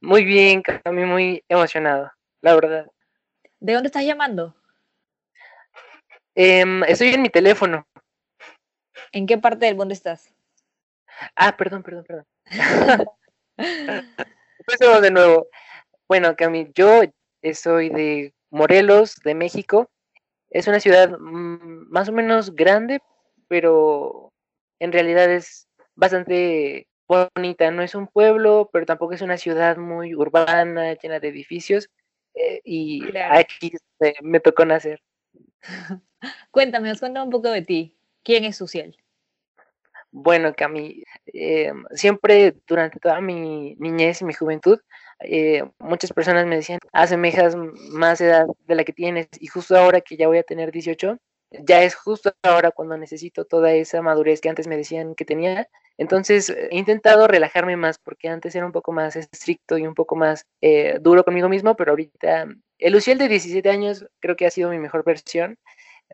Muy 0.00 0.24
bien, 0.24 0.62
Cami, 0.62 1.04
muy 1.04 1.44
emocionado, 1.48 2.10
la 2.40 2.54
verdad. 2.54 2.86
¿De 3.60 3.72
dónde 3.74 3.86
estás 3.86 4.04
llamando? 4.04 4.56
Eh, 6.34 6.64
estoy 6.88 7.08
en 7.08 7.22
mi 7.22 7.28
teléfono. 7.28 7.86
¿En 9.12 9.26
qué 9.26 9.38
parte 9.38 9.66
del 9.66 9.76
mundo 9.76 9.92
estás? 9.92 10.32
Ah, 11.36 11.56
perdón, 11.56 11.82
perdón, 11.82 12.04
perdón. 12.04 12.26
De 15.02 15.10
nuevo. 15.10 15.48
Bueno, 16.08 16.34
Cami, 16.36 16.70
yo 16.74 17.02
soy 17.54 17.90
de 17.90 18.34
Morelos, 18.50 19.16
de 19.24 19.34
México. 19.34 19.90
Es 20.50 20.68
una 20.68 20.80
ciudad 20.80 21.18
mmm, 21.18 21.88
más 21.90 22.08
o 22.08 22.12
menos 22.12 22.54
grande, 22.54 23.00
pero 23.48 24.32
en 24.78 24.92
realidad 24.92 25.30
es 25.30 25.68
bastante 25.94 26.86
bonita. 27.08 27.70
No 27.70 27.82
es 27.82 27.94
un 27.94 28.06
pueblo, 28.06 28.70
pero 28.72 28.86
tampoco 28.86 29.14
es 29.14 29.22
una 29.22 29.36
ciudad 29.36 29.76
muy 29.76 30.14
urbana, 30.14 30.94
llena 30.94 31.20
de 31.20 31.28
edificios. 31.28 31.88
Eh, 32.34 32.60
y 32.64 33.06
Claro. 33.10 33.38
aquí 33.38 33.72
eh, 34.00 34.14
me 34.22 34.40
tocó 34.40 34.64
nacer. 34.64 35.02
Cuéntame, 36.50 36.90
os 36.90 37.00
cuéntame 37.00 37.24
un 37.24 37.30
poco 37.30 37.50
de 37.50 37.62
ti. 37.62 37.96
¿Quién 38.22 38.44
es 38.44 38.56
Suciel? 38.56 38.96
Bueno, 40.10 40.52
Cami, 40.54 41.02
eh, 41.32 41.72
siempre 41.92 42.54
durante 42.66 43.00
toda 43.00 43.20
mi 43.20 43.74
niñez 43.76 44.20
y 44.20 44.26
mi 44.26 44.34
juventud, 44.34 44.78
eh, 45.20 45.64
muchas 45.78 46.12
personas 46.12 46.46
me 46.46 46.56
decían, 46.56 46.80
asemejas 46.92 47.56
más 47.56 48.20
edad 48.20 48.46
de 48.66 48.74
la 48.74 48.84
que 48.84 48.92
tienes 48.92 49.28
y 49.40 49.46
justo 49.46 49.76
ahora 49.76 50.02
que 50.02 50.16
ya 50.16 50.28
voy 50.28 50.38
a 50.38 50.42
tener 50.42 50.70
18, 50.70 51.18
ya 51.60 51.82
es 51.82 51.94
justo 51.94 52.32
ahora 52.42 52.70
cuando 52.72 52.96
necesito 52.98 53.44
toda 53.44 53.72
esa 53.72 54.02
madurez 54.02 54.40
que 54.40 54.48
antes 54.50 54.66
me 54.66 54.76
decían 54.76 55.14
que 55.14 55.24
tenía. 55.24 55.68
Entonces 55.98 56.50
he 56.50 56.76
intentado 56.76 57.26
relajarme 57.28 57.76
más 57.76 57.98
porque 57.98 58.28
antes 58.28 58.54
era 58.54 58.66
un 58.66 58.72
poco 58.72 58.92
más 58.92 59.16
estricto 59.16 59.78
y 59.78 59.86
un 59.86 59.94
poco 59.94 60.16
más 60.16 60.46
eh, 60.60 60.98
duro 61.00 61.24
conmigo 61.24 61.48
mismo, 61.48 61.76
pero 61.76 61.92
ahorita 61.92 62.48
el 62.78 62.92
Luciel 62.92 63.18
de 63.18 63.28
17 63.28 63.68
años 63.70 64.06
creo 64.20 64.36
que 64.36 64.46
ha 64.46 64.50
sido 64.50 64.70
mi 64.70 64.78
mejor 64.78 65.04
versión 65.04 65.58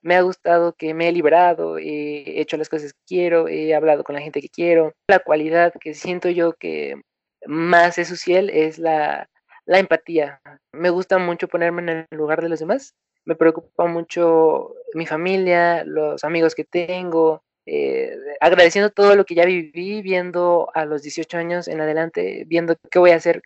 me 0.03 0.17
ha 0.17 0.23
gustado 0.23 0.75
que 0.75 0.95
me 0.95 1.09
he 1.09 1.13
liberado, 1.13 1.79
he 1.79 2.41
hecho 2.41 2.57
las 2.57 2.69
cosas 2.69 2.93
que 2.93 3.01
quiero, 3.07 3.49
he 3.49 3.75
hablado 3.75 4.05
con 4.05 4.15
la 4.15 4.21
gente 4.23 4.41
que 4.41 4.49
quiero. 4.49 4.95
La 5.09 5.19
cualidad 5.19 5.73
que 5.81 5.95
siento 5.95 6.29
yo 6.29 6.53
que 6.55 7.01
más 7.47 7.99
es 7.99 8.09
social 8.09 8.51
es 8.51 8.79
la, 8.79 9.29
la 9.67 9.79
empatía. 9.79 10.41
Me 10.73 10.91
gusta 10.91 11.19
mucho 11.19 11.49
ponerme 11.49 11.83
en 11.83 11.89
el 11.89 12.07
lugar 12.11 12.43
de 12.43 12.49
los 12.49 12.61
demás. 12.61 12.95
Me 13.25 13.37
preocupa 13.37 13.87
mucho 13.87 14.75
mi 14.95 15.07
familia, 15.07 15.85
los 15.85 16.25
amigos 16.25 16.55
que 16.55 16.65
tengo, 16.65 17.43
eh, 17.67 18.17
agradeciendo 18.41 18.91
todo 18.91 19.15
lo 19.15 19.27
que 19.27 19.35
ya 19.35 19.45
viví, 19.45 20.01
viendo 20.01 20.71
a 20.73 20.87
los 20.87 21.03
18 21.03 21.37
años 21.37 21.69
en 21.69 21.83
adelante, 21.83 22.45
viendo 22.47 22.77
qué 22.91 22.99
voy 22.99 23.11
a 23.11 23.17
hacer 23.17 23.43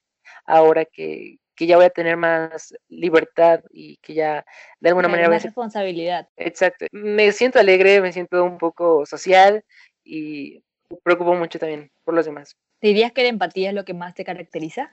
ahora 0.46 0.84
que, 0.84 1.38
que 1.54 1.66
ya 1.66 1.76
voy 1.76 1.86
a 1.86 1.90
tener 1.90 2.16
más 2.16 2.74
libertad 2.88 3.60
y 3.70 3.96
que 3.98 4.14
ya 4.14 4.44
de 4.80 4.88
alguna 4.88 5.08
manera 5.08 5.28
voy 5.28 5.34
a 5.34 5.36
más 5.36 5.44
responsabilidad. 5.44 6.28
Exacto. 6.36 6.86
Me 6.92 7.32
siento 7.32 7.58
alegre, 7.58 8.00
me 8.00 8.12
siento 8.12 8.44
un 8.44 8.58
poco 8.58 9.06
social 9.06 9.64
y 10.04 10.62
me 10.90 10.96
preocupo 11.02 11.34
mucho 11.34 11.58
también 11.58 11.90
por 12.04 12.14
los 12.14 12.26
demás. 12.26 12.56
¿Dirías 12.80 13.12
que 13.12 13.22
la 13.22 13.28
empatía 13.28 13.68
es 13.68 13.74
lo 13.74 13.84
que 13.84 13.94
más 13.94 14.14
te 14.14 14.24
caracteriza? 14.24 14.90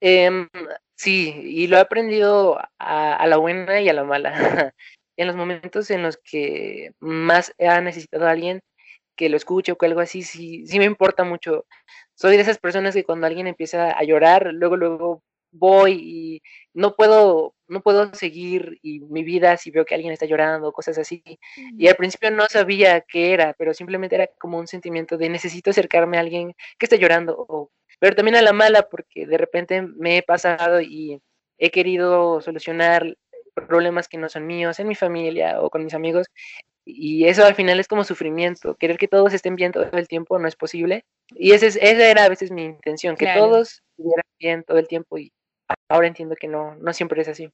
Em, 0.00 0.48
sí, 0.94 1.40
y 1.44 1.66
lo 1.66 1.76
he 1.76 1.80
aprendido 1.80 2.58
a, 2.78 3.16
a 3.16 3.26
la 3.26 3.36
buena 3.36 3.80
y 3.80 3.88
a 3.88 3.92
la 3.92 4.04
mala. 4.04 4.32
En 5.16 5.28
los 5.28 5.36
momentos 5.36 5.92
en 5.92 6.02
los 6.02 6.16
que 6.16 6.90
más 6.98 7.54
ha 7.60 7.80
necesitado 7.80 8.26
a 8.26 8.32
alguien 8.32 8.60
que 9.16 9.28
lo 9.28 9.36
escuche 9.36 9.70
o 9.70 9.76
que 9.76 9.86
algo 9.86 10.00
así, 10.00 10.22
sí, 10.22 10.66
sí 10.66 10.78
me 10.80 10.86
importa 10.86 11.22
mucho. 11.22 11.66
Soy 12.14 12.36
de 12.36 12.42
esas 12.42 12.58
personas 12.58 12.94
que 12.94 13.04
cuando 13.04 13.28
alguien 13.28 13.46
empieza 13.46 13.96
a 13.96 14.02
llorar, 14.02 14.50
luego, 14.52 14.76
luego 14.76 15.22
voy 15.54 15.92
y 15.92 16.42
no 16.74 16.94
puedo, 16.96 17.54
no 17.68 17.80
puedo 17.80 18.12
seguir 18.14 18.78
y 18.82 19.00
mi 19.00 19.22
vida 19.24 19.56
si 19.56 19.70
veo 19.70 19.84
que 19.84 19.94
alguien 19.94 20.12
está 20.12 20.26
llorando, 20.26 20.72
cosas 20.72 20.98
así. 20.98 21.22
Y 21.78 21.88
al 21.88 21.96
principio 21.96 22.30
no 22.30 22.46
sabía 22.50 23.00
qué 23.02 23.32
era, 23.32 23.54
pero 23.56 23.72
simplemente 23.72 24.16
era 24.16 24.28
como 24.38 24.58
un 24.58 24.66
sentimiento 24.66 25.16
de 25.16 25.28
necesito 25.28 25.70
acercarme 25.70 26.16
a 26.16 26.20
alguien 26.20 26.54
que 26.78 26.86
está 26.86 26.96
llorando, 26.96 27.36
o, 27.48 27.70
pero 28.00 28.16
también 28.16 28.36
a 28.36 28.42
la 28.42 28.52
mala, 28.52 28.88
porque 28.88 29.26
de 29.26 29.38
repente 29.38 29.82
me 29.82 30.18
he 30.18 30.22
pasado 30.22 30.80
y 30.80 31.20
he 31.58 31.70
querido 31.70 32.40
solucionar 32.40 33.16
problemas 33.54 34.08
que 34.08 34.18
no 34.18 34.28
son 34.28 34.46
míos 34.46 34.80
en 34.80 34.88
mi 34.88 34.96
familia 34.96 35.62
o 35.62 35.70
con 35.70 35.84
mis 35.84 35.94
amigos. 35.94 36.26
Y 36.86 37.26
eso 37.28 37.46
al 37.46 37.54
final 37.54 37.80
es 37.80 37.88
como 37.88 38.04
sufrimiento, 38.04 38.74
querer 38.76 38.98
que 38.98 39.08
todos 39.08 39.32
estén 39.32 39.56
bien 39.56 39.72
todo 39.72 39.86
el 39.92 40.08
tiempo 40.08 40.38
no 40.38 40.48
es 40.48 40.56
posible. 40.56 41.04
Y 41.34 41.52
ese 41.52 41.68
es, 41.68 41.76
esa 41.76 42.10
era 42.10 42.24
a 42.24 42.28
veces 42.28 42.50
mi 42.50 42.64
intención, 42.64 43.16
que 43.16 43.24
Claro. 43.24 43.46
todos 43.46 43.82
estuvieran 43.96 44.24
bien 44.38 44.64
todo 44.64 44.78
el 44.78 44.88
tiempo 44.88 45.16
y 45.16 45.32
ahora 45.88 46.06
entiendo 46.06 46.36
que 46.36 46.48
no, 46.48 46.76
no 46.76 46.92
siempre 46.92 47.22
es 47.22 47.28
así. 47.28 47.50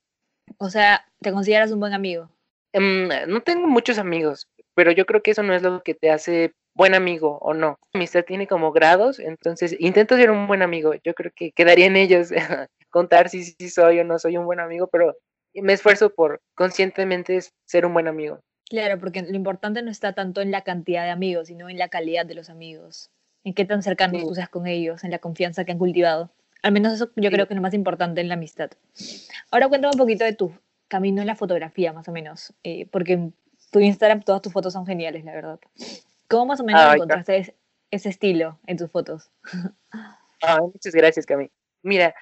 O 0.58 0.70
sea, 0.70 1.04
¿te 1.20 1.32
consideras 1.32 1.70
un 1.70 1.80
buen 1.80 1.92
amigo? 1.92 2.30
Em, 2.72 3.08
no 3.28 3.40
tengo 3.42 3.66
muchos 3.66 3.98
amigos, 3.98 4.48
pero 4.74 4.92
yo 4.92 5.06
creo 5.06 5.22
que 5.22 5.32
eso 5.32 5.42
no 5.42 5.54
es 5.54 5.62
lo 5.62 5.82
que 5.82 5.94
te 5.94 6.10
hace 6.10 6.52
buen 6.74 6.94
amigo 6.94 7.38
o 7.40 7.54
no. 7.54 7.76
Amistad 7.94 8.24
tiene 8.24 8.46
como 8.46 8.72
grados, 8.72 9.18
entonces 9.18 9.76
intento 9.78 10.16
ser 10.16 10.30
un 10.30 10.46
buen 10.46 10.62
amigo. 10.62 10.94
Yo 11.04 11.14
creo 11.14 11.32
que 11.34 11.52
quedaría 11.52 11.86
en 11.86 11.96
ellos 11.96 12.30
contar 12.90 13.28
si, 13.28 13.44
si 13.44 13.68
soy 13.68 14.00
o 14.00 14.04
no 14.04 14.18
soy 14.18 14.36
un 14.36 14.44
buen 14.46 14.60
amigo, 14.60 14.88
pero 14.88 15.16
me 15.54 15.72
esfuerzo 15.72 16.10
por 16.14 16.40
conscientemente 16.54 17.40
ser 17.66 17.86
un 17.86 17.92
buen 17.92 18.08
amigo. 18.08 18.40
Claro, 18.68 19.00
porque 19.00 19.22
lo 19.22 19.34
importante 19.34 19.82
no 19.82 19.90
está 19.90 20.12
tanto 20.12 20.40
en 20.40 20.52
la 20.52 20.62
cantidad 20.62 21.02
de 21.04 21.10
amigos, 21.10 21.48
sino 21.48 21.68
en 21.68 21.76
la 21.76 21.88
calidad 21.88 22.24
de 22.24 22.36
los 22.36 22.50
amigos. 22.50 23.10
En 23.42 23.52
qué 23.52 23.64
tan 23.64 23.82
cercanos 23.82 24.20
Sí. 24.20 24.26
tú 24.28 24.34
seas 24.34 24.48
con 24.48 24.68
ellos, 24.68 25.02
en 25.02 25.10
la 25.10 25.18
confianza 25.18 25.64
que 25.64 25.72
han 25.72 25.78
cultivado. 25.78 26.30
Al 26.62 26.72
menos 26.72 26.92
eso 26.92 27.10
yo 27.16 27.28
Sí. 27.28 27.34
creo 27.34 27.46
que 27.46 27.54
es 27.54 27.56
lo 27.56 27.62
más 27.62 27.74
importante 27.74 28.20
en 28.20 28.28
la 28.28 28.34
amistad. 28.34 28.70
Ahora 29.50 29.68
cuéntame 29.68 29.92
un 29.94 29.98
poquito 29.98 30.24
de 30.24 30.34
tu 30.34 30.52
camino 30.88 31.20
en 31.20 31.26
la 31.26 31.36
fotografía, 31.36 31.92
más 31.92 32.08
o 32.08 32.12
menos. 32.12 32.52
eh, 32.64 32.86
porque 32.90 33.14
en 33.14 33.34
tu 33.70 33.80
Instagram 33.80 34.22
todas 34.22 34.42
tus 34.42 34.52
fotos 34.52 34.72
son 34.72 34.84
geniales, 34.86 35.24
la 35.24 35.32
verdad. 35.32 35.60
¿Cómo 36.28 36.46
más 36.46 36.60
o 36.60 36.64
menos 36.64 36.82
Ay, 36.82 36.94
encontraste 36.96 37.36
es- 37.38 37.54
ese 37.90 38.08
estilo 38.08 38.58
en 38.66 38.76
tus 38.76 38.90
fotos? 38.90 39.30
Ay, 40.42 40.60
muchas 40.72 40.94
gracias, 40.94 41.26
Cami. 41.26 41.50
Mira, 41.82 42.14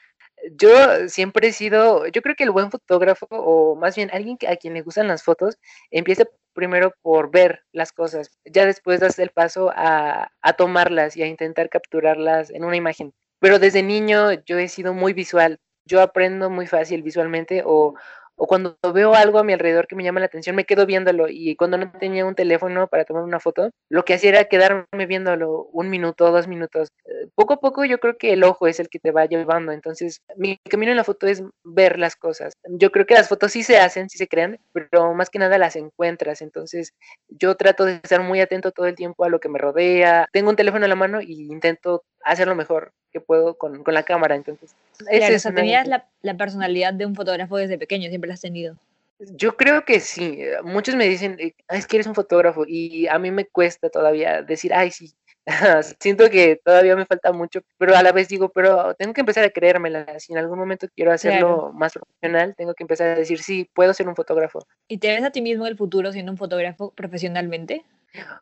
yo 0.60 1.08
siempre 1.08 1.48
he 1.48 1.52
sido, 1.52 2.06
yo 2.06 2.22
creo 2.22 2.34
que 2.36 2.44
el 2.44 2.50
buen 2.50 2.70
fotógrafo, 2.70 3.26
o 3.30 3.74
más 3.76 3.96
bien 3.96 4.10
alguien 4.12 4.36
a 4.48 4.56
quien 4.56 4.74
le 4.74 4.82
gustan 4.82 5.08
las 5.08 5.22
fotos, 5.22 5.58
empieza 5.90 6.24
primero 6.52 6.92
por 7.02 7.30
ver 7.30 7.64
las 7.72 7.92
cosas, 7.92 8.30
ya 8.44 8.66
después 8.66 9.00
das 9.00 9.18
el 9.18 9.30
paso 9.30 9.72
a, 9.74 10.30
a 10.42 10.52
tomarlas 10.54 11.16
y 11.16 11.22
a 11.22 11.26
intentar 11.26 11.68
capturarlas 11.68 12.50
en 12.50 12.64
una 12.64 12.76
imagen. 12.76 13.12
Pero 13.40 13.58
desde 13.58 13.82
niño 13.82 14.32
yo 14.46 14.58
he 14.58 14.68
sido 14.68 14.94
muy 14.94 15.12
visual, 15.12 15.58
yo 15.84 16.00
aprendo 16.02 16.50
muy 16.50 16.66
fácil 16.66 17.02
visualmente 17.02 17.62
o, 17.64 17.94
o 18.38 18.46
cuando 18.46 18.78
veo 18.94 19.14
algo 19.14 19.38
a 19.38 19.44
mi 19.44 19.52
alrededor 19.52 19.88
que 19.88 19.96
me 19.96 20.04
llama 20.04 20.20
la 20.20 20.26
atención, 20.26 20.54
me 20.54 20.64
quedo 20.64 20.86
viéndolo 20.86 21.26
y 21.28 21.56
cuando 21.56 21.76
no 21.76 21.90
tenía 21.98 22.24
un 22.24 22.36
teléfono 22.36 22.86
para 22.86 23.04
tomar 23.04 23.24
una 23.24 23.40
foto, 23.40 23.70
lo 23.90 24.04
que 24.04 24.14
hacía 24.14 24.30
era 24.30 24.44
quedarme 24.44 25.06
viéndolo 25.06 25.64
un 25.72 25.90
minuto, 25.90 26.30
dos 26.30 26.46
minutos. 26.46 26.88
Eh, 27.04 27.28
poco 27.34 27.54
a 27.54 27.60
poco 27.60 27.84
yo 27.84 27.98
creo 27.98 28.16
que 28.16 28.32
el 28.32 28.44
ojo 28.44 28.68
es 28.68 28.78
el 28.78 28.88
que 28.88 29.00
te 29.00 29.10
va 29.10 29.26
llevando, 29.26 29.72
entonces 29.72 30.22
mi 30.36 30.56
camino 30.70 30.92
en 30.92 30.96
la 30.96 31.04
foto 31.04 31.26
es 31.26 31.42
ver 31.64 31.98
las 31.98 32.14
cosas. 32.14 32.54
Yo 32.68 32.92
creo 32.92 33.06
que 33.06 33.14
las 33.14 33.28
fotos 33.28 33.52
sí 33.52 33.64
se 33.64 33.78
hacen, 33.78 34.08
sí 34.08 34.18
se 34.18 34.28
crean, 34.28 34.58
pero 34.72 35.14
más 35.14 35.30
que 35.30 35.40
nada 35.40 35.58
las 35.58 35.74
encuentras, 35.74 36.40
entonces 36.40 36.94
yo 37.28 37.56
trato 37.56 37.84
de 37.84 37.94
estar 37.94 38.22
muy 38.22 38.40
atento 38.40 38.70
todo 38.70 38.86
el 38.86 38.94
tiempo 38.94 39.24
a 39.24 39.28
lo 39.28 39.40
que 39.40 39.48
me 39.48 39.58
rodea. 39.58 40.28
Tengo 40.32 40.50
un 40.50 40.56
teléfono 40.56 40.84
en 40.84 40.90
la 40.90 40.96
mano 40.96 41.20
y 41.20 41.50
intento 41.50 42.04
hacerlo 42.22 42.54
mejor 42.54 42.92
que 43.18 43.24
puedo 43.24 43.54
con, 43.54 43.82
con 43.82 43.94
la 43.94 44.02
cámara. 44.02 44.34
Entonces, 44.34 44.74
claro, 44.98 45.36
o 45.36 45.38
sea, 45.38 45.54
tenías 45.54 45.86
la, 45.86 46.06
la, 46.22 46.36
personalidad 46.36 46.92
de 46.94 47.06
un 47.06 47.14
fotógrafo 47.14 47.56
desde 47.56 47.78
pequeño, 47.78 48.08
siempre 48.08 48.28
la 48.28 48.34
has 48.34 48.40
tenido. 48.40 48.76
Yo 49.18 49.56
creo 49.56 49.84
que 49.84 50.00
sí. 50.00 50.40
Muchos 50.62 50.94
me 50.94 51.08
dicen, 51.08 51.36
eh, 51.40 51.54
es 51.68 51.86
que 51.86 51.96
eres 51.96 52.06
un 52.06 52.14
fotógrafo 52.14 52.64
y 52.66 53.08
a 53.08 53.18
mí 53.18 53.30
me 53.30 53.46
cuesta 53.46 53.90
todavía 53.90 54.42
decir, 54.42 54.72
ay, 54.72 54.90
sí. 54.90 55.12
Siento 56.00 56.28
que 56.30 56.60
todavía 56.62 56.94
me 56.94 57.06
falta 57.06 57.32
mucho, 57.32 57.60
pero 57.78 57.96
a 57.96 58.02
la 58.02 58.12
vez 58.12 58.28
digo, 58.28 58.50
pero 58.50 58.94
tengo 58.94 59.14
que 59.14 59.22
empezar 59.22 59.44
a 59.44 59.50
creérmela. 59.50 60.20
Si 60.20 60.32
en 60.32 60.38
algún 60.38 60.58
momento 60.58 60.86
quiero 60.94 61.12
hacerlo 61.12 61.56
claro. 61.56 61.72
más 61.72 61.92
profesional, 61.94 62.54
tengo 62.56 62.74
que 62.74 62.84
empezar 62.84 63.08
a 63.08 63.14
decir, 63.14 63.42
sí, 63.42 63.68
puedo 63.74 63.92
ser 63.94 64.08
un 64.08 64.14
fotógrafo. 64.14 64.60
¿Y 64.86 64.98
te 64.98 65.08
ves 65.08 65.24
a 65.24 65.30
ti 65.30 65.40
mismo 65.40 65.66
en 65.66 65.72
el 65.72 65.76
futuro 65.76 66.12
siendo 66.12 66.30
un 66.30 66.38
fotógrafo 66.38 66.92
profesionalmente? 66.92 67.84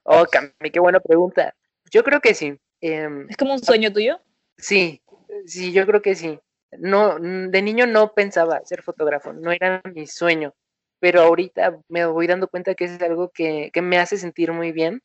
Oh, 0.02 0.26
Cami, 0.30 0.70
qué 0.72 0.80
buena 0.80 1.00
pregunta. 1.00 1.54
Yo 1.90 2.02
creo 2.02 2.20
que 2.20 2.34
sí. 2.34 2.58
Eh, 2.80 3.08
¿Es 3.28 3.36
como 3.36 3.54
un 3.54 3.62
sueño 3.62 3.92
tuyo? 3.92 4.20
Sí, 4.58 5.02
sí, 5.46 5.72
yo 5.72 5.86
creo 5.86 6.02
que 6.02 6.14
sí. 6.14 6.38
No, 6.78 7.18
de 7.18 7.62
niño 7.62 7.86
no 7.86 8.12
pensaba 8.12 8.60
ser 8.64 8.82
fotógrafo, 8.82 9.32
no 9.32 9.52
era 9.52 9.80
mi 9.94 10.06
sueño, 10.06 10.52
pero 11.00 11.22
ahorita 11.22 11.78
me 11.88 12.04
voy 12.06 12.26
dando 12.26 12.48
cuenta 12.48 12.74
que 12.74 12.84
es 12.84 13.00
algo 13.00 13.30
que, 13.30 13.70
que 13.72 13.82
me 13.82 13.98
hace 13.98 14.18
sentir 14.18 14.52
muy 14.52 14.72
bien. 14.72 15.00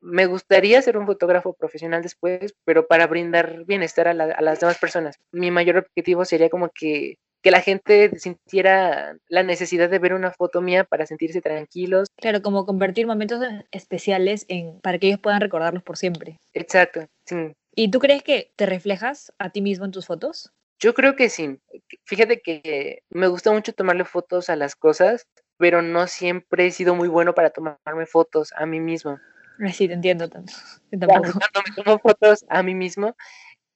Me 0.00 0.26
gustaría 0.26 0.80
ser 0.80 0.96
un 0.96 1.06
fotógrafo 1.06 1.52
profesional 1.54 2.02
después, 2.02 2.54
pero 2.64 2.86
para 2.86 3.06
brindar 3.06 3.64
bienestar 3.64 4.08
a, 4.08 4.14
la, 4.14 4.24
a 4.24 4.42
las 4.42 4.60
demás 4.60 4.78
personas. 4.78 5.16
Mi 5.32 5.50
mayor 5.50 5.78
objetivo 5.78 6.24
sería 6.24 6.48
como 6.48 6.70
que 6.70 7.16
que 7.42 7.50
la 7.50 7.60
gente 7.60 8.18
sintiera 8.18 9.16
la 9.28 9.42
necesidad 9.42 9.90
de 9.90 9.98
ver 9.98 10.14
una 10.14 10.30
foto 10.30 10.62
mía 10.62 10.84
para 10.84 11.06
sentirse 11.06 11.40
tranquilos. 11.40 12.08
Claro, 12.16 12.40
como 12.40 12.64
convertir 12.64 13.06
momentos 13.06 13.40
especiales 13.72 14.46
en 14.48 14.80
para 14.80 14.98
que 14.98 15.08
ellos 15.08 15.18
puedan 15.18 15.40
recordarlos 15.40 15.82
por 15.82 15.96
siempre. 15.96 16.38
Exacto, 16.54 17.04
sí. 17.26 17.52
¿Y 17.74 17.90
tú 17.90 17.98
crees 18.00 18.22
que 18.22 18.52
te 18.56 18.66
reflejas 18.66 19.32
a 19.38 19.50
ti 19.50 19.62
mismo 19.62 19.84
en 19.84 19.92
tus 19.92 20.06
fotos? 20.06 20.52
Yo 20.78 20.94
creo 20.94 21.16
que 21.16 21.28
sí. 21.28 21.58
Fíjate 22.04 22.40
que 22.40 23.02
me 23.08 23.28
gusta 23.28 23.52
mucho 23.52 23.72
tomarle 23.72 24.04
fotos 24.04 24.50
a 24.50 24.56
las 24.56 24.76
cosas, 24.76 25.26
pero 25.56 25.80
no 25.80 26.06
siempre 26.06 26.66
he 26.66 26.70
sido 26.70 26.94
muy 26.94 27.08
bueno 27.08 27.34
para 27.34 27.50
tomarme 27.50 28.06
fotos 28.06 28.52
a 28.56 28.66
mí 28.66 28.80
mismo. 28.80 29.18
Sí, 29.72 29.86
te 29.86 29.94
entiendo 29.94 30.28
tanto. 30.28 30.52
Cuando 30.90 31.62
me 31.66 31.82
tomo 31.82 31.98
fotos 31.98 32.44
a 32.48 32.62
mí 32.62 32.74
mismo, 32.74 33.16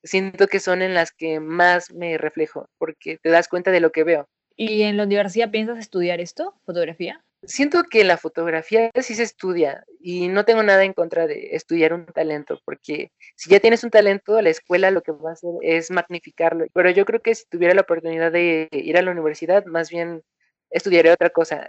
siento 0.02 0.48
que 0.48 0.60
son 0.60 0.82
en 0.82 0.94
las 0.94 1.12
que 1.12 1.40
más 1.40 1.92
me 1.92 2.18
reflejo, 2.18 2.68
porque 2.78 3.18
te 3.22 3.30
das 3.30 3.48
cuenta 3.48 3.70
de 3.70 3.80
lo 3.80 3.92
que 3.92 4.04
veo. 4.04 4.28
¿Y 4.56 4.82
en 4.82 4.96
la 4.96 5.04
universidad 5.04 5.50
piensas 5.50 5.78
estudiar 5.78 6.20
esto, 6.20 6.54
fotografía? 6.64 7.24
Siento 7.46 7.84
que 7.84 8.04
la 8.04 8.16
fotografía 8.16 8.90
sí 9.00 9.14
se 9.14 9.22
estudia 9.22 9.84
y 10.00 10.28
no 10.28 10.44
tengo 10.44 10.62
nada 10.62 10.84
en 10.84 10.92
contra 10.92 11.26
de 11.26 11.50
estudiar 11.52 11.92
un 11.92 12.06
talento, 12.06 12.60
porque 12.64 13.12
si 13.36 13.50
ya 13.50 13.60
tienes 13.60 13.84
un 13.84 13.90
talento, 13.90 14.40
la 14.42 14.50
escuela 14.50 14.90
lo 14.90 15.02
que 15.02 15.12
va 15.12 15.30
a 15.30 15.32
hacer 15.34 15.50
es 15.62 15.90
magnificarlo. 15.90 16.66
Pero 16.72 16.90
yo 16.90 17.04
creo 17.04 17.20
que 17.20 17.34
si 17.34 17.44
tuviera 17.48 17.74
la 17.74 17.82
oportunidad 17.82 18.32
de 18.32 18.68
ir 18.72 18.98
a 18.98 19.02
la 19.02 19.12
universidad, 19.12 19.64
más 19.66 19.90
bien 19.90 20.22
estudiaría 20.70 21.14
otra 21.14 21.30
cosa. 21.30 21.68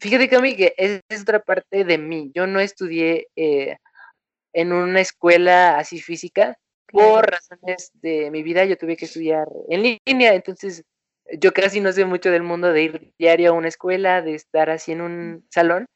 Fíjate 0.00 0.28
que 0.28 0.36
a 0.36 0.40
mí 0.40 0.56
que 0.56 0.74
es, 0.76 1.00
es 1.08 1.22
otra 1.22 1.40
parte 1.40 1.84
de 1.84 1.98
mí. 1.98 2.30
Yo 2.34 2.46
no 2.46 2.60
estudié 2.60 3.28
eh, 3.36 3.76
en 4.52 4.72
una 4.72 5.00
escuela 5.00 5.78
así 5.78 6.00
física, 6.00 6.58
por 6.90 7.30
razones 7.30 7.90
de 7.94 8.30
mi 8.30 8.42
vida 8.42 8.64
yo 8.64 8.76
tuve 8.76 8.96
que 8.96 9.04
estudiar 9.04 9.46
en 9.68 9.98
línea, 10.06 10.34
entonces 10.34 10.84
yo 11.38 11.52
casi 11.52 11.80
no 11.80 11.92
sé 11.92 12.04
mucho 12.04 12.30
del 12.30 12.42
mundo 12.42 12.72
de 12.72 12.82
ir 12.82 13.12
diario 13.18 13.50
a 13.50 13.54
una 13.54 13.68
escuela, 13.68 14.22
de 14.22 14.34
estar 14.34 14.70
así 14.70 14.92
en 14.92 15.00
un 15.00 15.46
salón, 15.50 15.86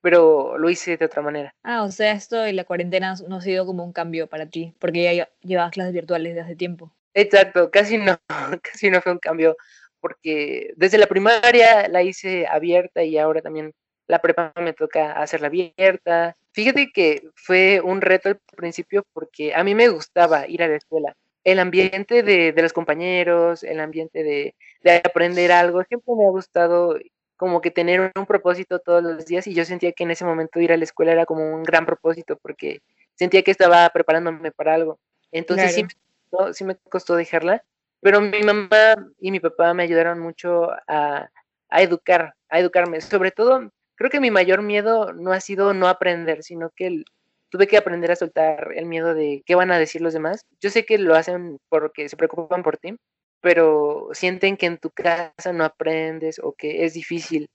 pero 0.00 0.56
lo 0.58 0.70
hice 0.70 0.96
de 0.96 1.04
otra 1.04 1.22
manera. 1.22 1.54
Ah, 1.62 1.82
o 1.82 1.90
sea, 1.90 2.12
esto 2.12 2.36
de 2.36 2.52
la 2.52 2.64
cuarentena 2.64 3.14
no 3.28 3.36
ha 3.36 3.40
sido 3.40 3.66
como 3.66 3.84
un 3.84 3.92
cambio 3.92 4.26
para 4.26 4.46
ti, 4.46 4.74
porque 4.78 5.14
ya 5.14 5.28
llevabas 5.40 5.72
clases 5.72 5.92
virtuales 5.92 6.34
desde 6.34 6.44
hace 6.44 6.56
tiempo. 6.56 6.92
Exacto, 7.14 7.70
casi 7.70 7.98
no, 7.98 8.18
casi 8.62 8.90
no 8.90 9.02
fue 9.02 9.12
un 9.12 9.18
cambio, 9.18 9.56
porque 10.00 10.72
desde 10.76 10.98
la 10.98 11.06
primaria 11.06 11.88
la 11.88 12.02
hice 12.02 12.46
abierta 12.46 13.02
y 13.02 13.18
ahora 13.18 13.42
también 13.42 13.72
la 14.06 14.20
prepa 14.20 14.52
me 14.56 14.72
toca 14.72 15.12
hacerla 15.12 15.48
abierta. 15.48 16.34
Fíjate 16.52 16.90
que 16.92 17.28
fue 17.34 17.80
un 17.82 18.00
reto 18.00 18.30
al 18.30 18.40
principio 18.56 19.04
porque 19.12 19.54
a 19.54 19.62
mí 19.64 19.74
me 19.74 19.88
gustaba 19.88 20.48
ir 20.48 20.62
a 20.62 20.68
la 20.68 20.76
escuela. 20.76 21.14
El 21.44 21.58
ambiente 21.58 22.22
de, 22.22 22.52
de 22.52 22.62
los 22.62 22.72
compañeros, 22.72 23.62
el 23.62 23.80
ambiente 23.80 24.22
de, 24.22 24.54
de, 24.82 24.96
aprender 24.96 25.52
algo, 25.52 25.82
siempre 25.84 26.14
me 26.14 26.26
ha 26.26 26.30
gustado 26.30 26.98
como 27.36 27.60
que 27.60 27.70
tener 27.70 28.12
un 28.16 28.26
propósito 28.26 28.80
todos 28.80 29.02
los 29.02 29.24
días 29.24 29.46
y 29.46 29.54
yo 29.54 29.64
sentía 29.64 29.92
que 29.92 30.02
en 30.02 30.10
ese 30.10 30.24
momento 30.24 30.60
ir 30.60 30.72
a 30.72 30.76
la 30.76 30.84
escuela 30.84 31.12
era 31.12 31.24
como 31.24 31.54
un 31.54 31.62
gran 31.62 31.86
propósito 31.86 32.36
porque 32.36 32.82
sentía 33.14 33.42
que 33.42 33.52
estaba 33.52 33.88
preparándome 33.90 34.50
para 34.50 34.74
algo. 34.74 34.98
Entonces 35.30 35.72
claro. 35.74 35.88
sí, 35.88 35.96
me 35.96 36.30
costó, 36.30 36.54
sí 36.54 36.64
me 36.64 36.76
costó 36.76 37.14
dejarla, 37.14 37.64
pero 38.00 38.20
mi 38.20 38.42
mamá 38.42 38.96
y 39.20 39.30
mi 39.30 39.40
papá 39.40 39.72
me 39.72 39.84
ayudaron 39.84 40.18
mucho 40.18 40.70
a, 40.88 41.30
a 41.68 41.82
educar, 41.82 42.34
a 42.48 42.58
educarme. 42.58 43.00
Sobre 43.00 43.30
todo 43.30 43.70
creo 43.94 44.10
que 44.10 44.20
mi 44.20 44.30
mayor 44.30 44.62
miedo 44.62 45.12
no 45.12 45.32
ha 45.32 45.40
sido 45.40 45.74
no 45.74 45.88
aprender, 45.88 46.42
sino 46.42 46.70
que 46.70 46.86
el, 46.86 47.04
tuve 47.50 47.66
que 47.66 47.76
aprender 47.76 48.10
a 48.10 48.16
soltar 48.16 48.72
el 48.74 48.86
miedo 48.86 49.14
de 49.14 49.42
qué 49.46 49.54
van 49.54 49.70
a 49.72 49.78
decir 49.78 50.00
los 50.02 50.12
demás. 50.14 50.42
Yo 50.60 50.70
sé 50.70 50.84
que 50.84 50.98
lo 50.98 51.14
hacen 51.14 51.58
porque 51.68 52.08
se 52.08 52.16
preocupan 52.16 52.62
por 52.62 52.78
ti, 52.78 52.96
pero 53.40 54.08
sienten 54.12 54.56
que 54.56 54.66
en 54.66 54.78
tu 54.78 54.90
casa 54.90 55.52
no 55.52 55.64
aprendes 55.64 56.40
o 56.42 56.52
que 56.52 56.84
es 56.84 56.94
difícil. 56.94 57.48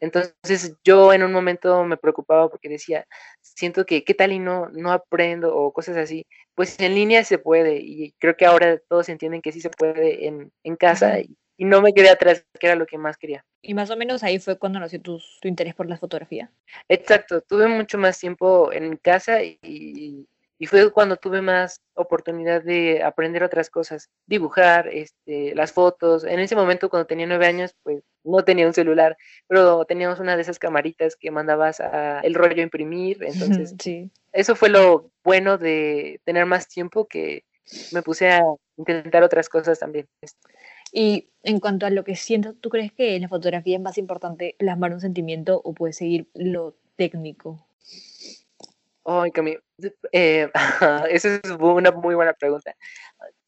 Entonces 0.00 0.74
yo 0.84 1.12
en 1.12 1.22
un 1.22 1.32
momento 1.32 1.84
me 1.84 1.96
preocupaba 1.96 2.48
porque 2.48 2.68
decía, 2.68 3.06
siento 3.40 3.84
que 3.86 4.04
qué 4.04 4.14
tal 4.14 4.32
y 4.32 4.38
no, 4.38 4.68
no 4.70 4.92
aprendo 4.92 5.54
o 5.56 5.72
cosas 5.72 5.96
así. 5.96 6.26
Pues 6.54 6.78
en 6.80 6.94
línea 6.94 7.24
se 7.24 7.38
puede 7.38 7.76
y 7.80 8.12
creo 8.18 8.36
que 8.36 8.46
ahora 8.46 8.78
todos 8.88 9.08
entienden 9.08 9.42
que 9.42 9.52
sí 9.52 9.60
se 9.60 9.70
puede 9.70 10.26
en, 10.26 10.52
en 10.64 10.76
casa 10.76 11.20
y, 11.20 11.36
y 11.56 11.64
no 11.66 11.82
me 11.82 11.92
quedé 11.94 12.10
atrás, 12.10 12.44
que 12.58 12.66
era 12.66 12.76
lo 12.76 12.86
que 12.86 12.98
más 12.98 13.16
quería. 13.18 13.44
Y 13.62 13.74
más 13.74 13.90
o 13.90 13.96
menos 13.96 14.22
ahí 14.22 14.38
fue 14.38 14.58
cuando 14.58 14.80
nació 14.80 15.00
tu, 15.00 15.20
tu 15.40 15.48
interés 15.48 15.74
por 15.74 15.88
la 15.88 15.98
fotografía. 15.98 16.50
Exacto, 16.88 17.42
tuve 17.42 17.68
mucho 17.68 17.98
más 17.98 18.18
tiempo 18.18 18.72
en 18.72 18.96
casa 18.96 19.42
y, 19.42 19.58
y, 19.62 20.66
fue 20.66 20.92
cuando 20.92 21.16
tuve 21.16 21.40
más 21.40 21.80
oportunidad 21.94 22.62
de 22.62 23.02
aprender 23.02 23.42
otras 23.42 23.70
cosas, 23.70 24.10
dibujar, 24.26 24.88
este, 24.88 25.54
las 25.54 25.72
fotos. 25.72 26.24
En 26.24 26.38
ese 26.38 26.54
momento, 26.54 26.90
cuando 26.90 27.06
tenía 27.06 27.26
nueve 27.26 27.46
años, 27.46 27.74
pues 27.82 28.02
no 28.24 28.44
tenía 28.44 28.66
un 28.66 28.74
celular, 28.74 29.16
pero 29.46 29.84
teníamos 29.86 30.20
una 30.20 30.36
de 30.36 30.42
esas 30.42 30.58
camaritas 30.58 31.16
que 31.16 31.30
mandabas 31.30 31.80
a 31.80 32.20
el 32.20 32.34
rollo 32.34 32.60
a 32.60 32.64
imprimir. 32.64 33.18
Entonces, 33.58 33.74
sí. 33.80 34.10
eso 34.32 34.54
fue 34.54 34.68
lo 34.68 35.10
bueno 35.24 35.56
de 35.56 36.20
tener 36.24 36.44
más 36.44 36.68
tiempo 36.68 37.06
que 37.06 37.44
me 37.92 38.02
puse 38.02 38.30
a 38.30 38.42
intentar 38.76 39.22
otras 39.22 39.48
cosas 39.48 39.78
también. 39.78 40.06
Y 40.92 41.28
en 41.42 41.60
cuanto 41.60 41.86
a 41.86 41.90
lo 41.90 42.04
que 42.04 42.16
siento, 42.16 42.54
¿tú 42.54 42.68
crees 42.68 42.92
que 42.92 43.16
en 43.16 43.22
la 43.22 43.28
fotografía 43.28 43.76
es 43.76 43.82
más 43.82 43.98
importante 43.98 44.56
plasmar 44.58 44.92
un 44.92 45.00
sentimiento 45.00 45.60
o 45.64 45.72
puede 45.72 45.92
seguir 45.92 46.28
lo 46.34 46.74
técnico? 46.96 47.66
Ay, 49.04 49.30
Cami, 49.30 49.56
eh, 50.12 50.50
esa 51.10 51.34
es 51.36 51.50
una 51.58 51.90
muy 51.90 52.14
buena 52.14 52.32
pregunta. 52.34 52.74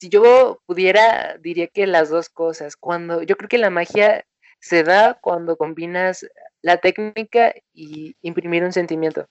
Si 0.01 0.09
yo 0.09 0.61
pudiera, 0.67 1.37
diría 1.39 1.69
que 1.69 1.87
las 1.87 2.09
dos 2.09 2.29
cosas. 2.29 2.77
Cuando 2.77 3.23
yo 3.23 3.37
creo 3.37 3.49
que 3.49 3.59
la 3.59 3.71
magia 3.71 4.25
se 4.61 4.83
da 4.85 5.19
cuando 5.21 5.57
combinas 5.57 6.27
la 6.63 6.79
técnica 6.79 7.55
y 7.75 8.17
imprimir 8.23 8.65
un 8.65 8.73
sentimiento. 8.73 9.27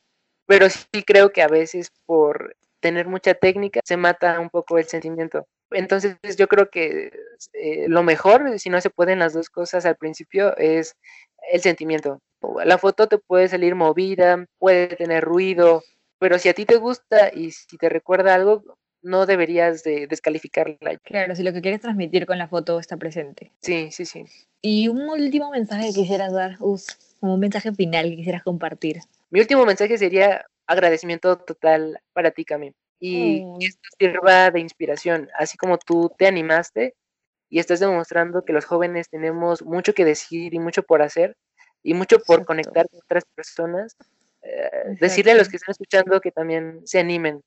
Pero 0.45 0.69
sí 0.69 1.04
creo 1.06 1.32
que 1.32 1.41
a 1.41 1.47
veces 1.47 1.91
por 2.06 2.56
tener 2.82 3.08
mucha 3.08 3.34
técnica 3.34 3.80
se 3.86 3.96
mata 3.96 4.39
un 4.39 4.50
poco 4.50 4.78
el 4.78 4.86
sentimiento. 4.86 5.46
Entonces 5.72 6.17
yo 6.38 6.48
creo 6.48 6.70
que 6.70 7.12
eh, 7.54 7.86
lo 7.88 8.04
mejor, 8.04 8.60
si 8.60 8.70
no 8.70 8.82
se 8.82 8.89
pueden 8.89 9.20
las 9.20 9.34
dos 9.34 9.50
cosas 9.50 9.86
al 9.86 9.96
principio, 9.96 10.56
es 10.58 10.96
el 11.52 11.62
sentimiento. 11.62 12.20
La 12.65 12.78
foto 12.78 13.08
te 13.08 13.17
puede 13.17 13.48
salir 13.48 13.76
movida, 13.76 14.46
puede 14.58 14.88
tener 14.88 15.24
ruido, 15.24 15.84
pero 16.20 16.38
si 16.39 16.50
a 16.50 16.54
ti 16.54 16.65
te 16.65 16.78
gusta 16.78 17.32
y 17.34 17.52
si 17.52 17.78
te 17.78 17.88
recuerda 17.88 18.34
algo, 18.34 18.63
no 19.02 19.26
deberías 19.26 19.84
de 19.84 20.08
descalificarla. 20.08 20.98
Claro, 21.04 21.36
si 21.36 21.44
lo 21.44 21.54
que 21.54 21.62
quieres 21.62 21.82
transmitir 21.82 22.26
con 22.26 22.38
la 22.38 22.48
foto 22.48 22.80
está 22.80 22.98
presente. 22.98 23.52
Sí, 23.62 23.89
sí, 23.91 24.06
sí. 24.06 24.26
Y 24.62 24.88
un 24.88 25.10
último 25.10 25.50
mensaje 25.52 25.88
que 25.88 26.02
quisieras 26.02 26.34
dar, 26.34 26.58
Us, 26.60 27.15
como 27.20 27.36
un 27.36 27.39
mensaje 27.39 27.72
final 27.72 28.10
que 28.10 28.17
quisieras 28.17 28.44
compartir. 28.44 29.00
Mi 29.30 29.39
último 29.39 29.65
mensaje 29.65 29.98
sería 29.98 30.46
agradecimiento 30.71 31.38
total 31.38 32.01
para 32.13 32.31
ti, 32.31 32.45
Cami. 32.45 32.73
Y 32.99 33.41
que 33.60 33.65
esto 33.65 33.89
sirva 33.97 34.51
de 34.51 34.60
inspiración, 34.60 35.29
así 35.38 35.57
como 35.57 35.77
tú 35.77 36.13
te 36.17 36.27
animaste 36.27 36.95
y 37.49 37.60
estás 37.60 37.79
demostrando 37.79 38.45
que 38.45 38.53
los 38.53 38.65
jóvenes 38.65 39.10
tenemos 39.10 39.63
mucho 39.63 39.93
que 39.93 40.05
decir 40.05 40.53
y 40.53 40.60
mucho 40.60 40.84
por 40.84 41.01
hacer 41.01 41.36
y 41.84 41.93
mucho 41.93 42.19
por 42.19 42.36
Exacto. 42.36 42.45
conectar 42.45 42.89
con 42.89 42.99
otras 43.03 43.25
personas. 43.36 43.95
eh, 44.43 44.97
decirle 44.99 45.34
a 45.34 45.36
los 45.36 45.49
que 45.49 45.57
están 45.57 45.73
escuchando 45.73 46.19
que 46.19 46.31
también 46.31 46.81
se 46.86 46.99
animen, 46.99 47.43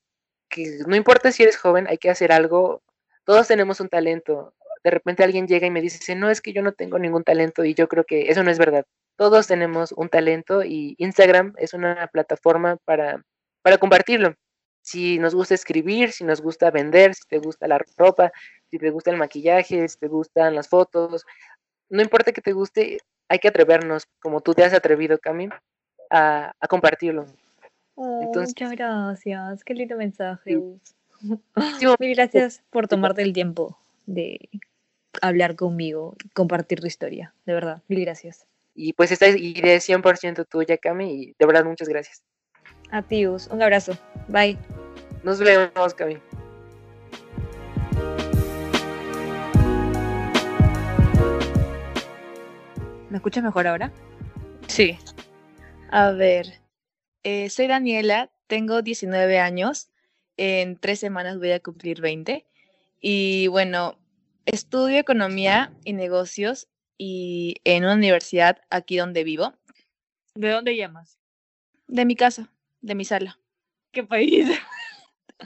que 0.49 0.79
no 0.87 0.95
importa 0.95 1.33
si 1.33 1.43
eres 1.43 1.57
joven, 1.57 1.89
hay 1.89 1.99
que 1.99 2.11
hacer 2.11 2.31
algo. 2.31 2.83
Todos 3.25 3.49
tenemos 3.49 3.81
un 3.81 3.89
talento. 3.89 4.55
De 4.85 4.91
repente 4.91 5.25
alguien 5.25 5.49
llega 5.49 5.67
y 5.67 5.71
me 5.71 5.81
dice, 5.81 6.15
no, 6.15 6.31
es 6.31 6.41
que 6.41 6.53
yo 6.53 6.63
no 6.63 6.73
tengo 6.73 6.99
ningún 7.01 7.25
talento 7.25 7.65
y 7.65 7.75
yo 7.75 7.89
creo 7.89 8.05
que 8.05 8.31
eso 8.31 8.45
no 8.45 8.51
es 8.51 8.59
verdad. 8.59 8.85
Todos 9.17 9.47
tenemos 9.47 9.93
un 9.93 10.09
talento 10.09 10.65
y 10.65 10.95
Instagram 10.99 11.55
es 11.59 11.73
una 11.75 12.07
plataforma 12.09 12.77
para, 12.85 13.23
para 13.63 13.79
compartirlo. 13.79 14.35
Si 14.83 15.19
nos 15.19 15.35
gusta 15.35 15.55
escribir, 15.55 16.13
si 16.13 16.25
nos 16.25 16.41
gusta 16.41 16.71
vender, 16.71 17.15
si 17.15 17.23
te 17.29 17.39
gusta 17.39 17.67
la 17.69 17.79
ropa, 17.97 18.33
si 18.71 18.79
te 18.79 18.91
gusta 18.91 19.11
el 19.11 19.17
maquillaje, 19.17 19.89
si 19.89 19.99
te 19.99 20.09
gustan 20.09 20.55
las 20.55 20.69
fotos, 20.69 21.25
no 21.89 22.03
importa 22.03 22.33
que 22.33 22.43
te 22.43 22.53
guste, 22.53 22.99
hay 23.29 23.39
que 23.39 23.49
atrevernos, 23.49 24.05
como 24.21 24.41
tú 24.41 24.53
te 24.53 24.65
has 24.65 24.75
atrevido, 24.75 25.19
Cami, 25.19 25.49
a, 26.11 26.53
a 26.59 26.69
compartirlo. 26.69 27.27
Oh, 27.95 28.21
Entonces- 28.23 28.51
muchas 28.51 28.73
gracias. 28.73 29.65
Qué 29.65 29.75
lindo 29.75 29.97
mensaje. 29.97 30.51
Sí. 30.51 30.81
Mil 32.01 32.15
gracias 32.15 32.63
por 32.71 32.89
tomarte 32.89 33.23
el 33.23 33.33
tiempo 33.33 33.79
de 34.07 34.51
hablar 35.23 35.55
conmigo, 35.57 36.15
compartir 36.35 36.81
tu 36.81 36.87
historia. 36.87 37.33
De 37.47 37.55
verdad, 37.55 37.83
mil 37.89 38.01
gracias. 38.05 38.47
Y 38.75 38.93
pues 38.93 39.13
esta 39.13 39.29
idea 39.29 39.75
es 39.75 39.89
100% 39.89 40.47
tuya, 40.49 40.77
Cami, 40.79 41.23
y 41.23 41.35
de 41.39 41.47
verdad 41.47 41.65
muchas 41.65 41.89
gracias. 41.89 42.25
A 42.91 43.03
ti, 43.03 43.27
Us. 43.27 43.47
Un 43.49 43.63
abrazo. 43.63 43.97
Bye. 44.29 44.59
Nos 45.23 45.39
vemos, 45.39 45.95
Cami. 45.95 46.19
¿Me 53.11 53.19
escuchas 53.19 53.45
mejor 53.45 53.69
ahora? 53.69 53.93
Sí. 54.67 54.99
A 55.91 56.11
ver, 56.11 56.61
eh, 57.23 57.49
soy 57.49 57.69
Daniela, 57.69 58.33
tengo 58.49 58.83
19 58.83 59.39
años, 59.39 59.89
en 60.37 60.77
tres 60.77 60.99
semanas 60.99 61.39
voy 61.39 61.53
a 61.53 61.61
cumplir 61.61 62.01
20 62.01 62.45
y 63.01 63.47
bueno, 63.47 63.97
estudio 64.47 64.99
economía 64.99 65.73
y 65.85 65.93
negocios 65.93 66.67
y 66.99 67.57
en 67.65 67.85
una 67.85 67.95
universidad 67.95 68.61
aquí 68.71 68.97
donde 68.97 69.25
vivo, 69.25 69.55
¿De 70.35 70.51
dónde 70.51 70.77
llamas? 70.77 71.19
de 71.87 72.05
mi 72.05 72.17
casa, 72.17 72.53
de 72.81 72.95
mi 72.95 73.05
sala. 73.05 73.39
¿Qué 73.93 74.05
país? 74.05 74.49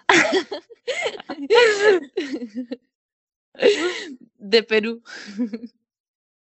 de 4.38 4.62
Perú. 4.62 5.02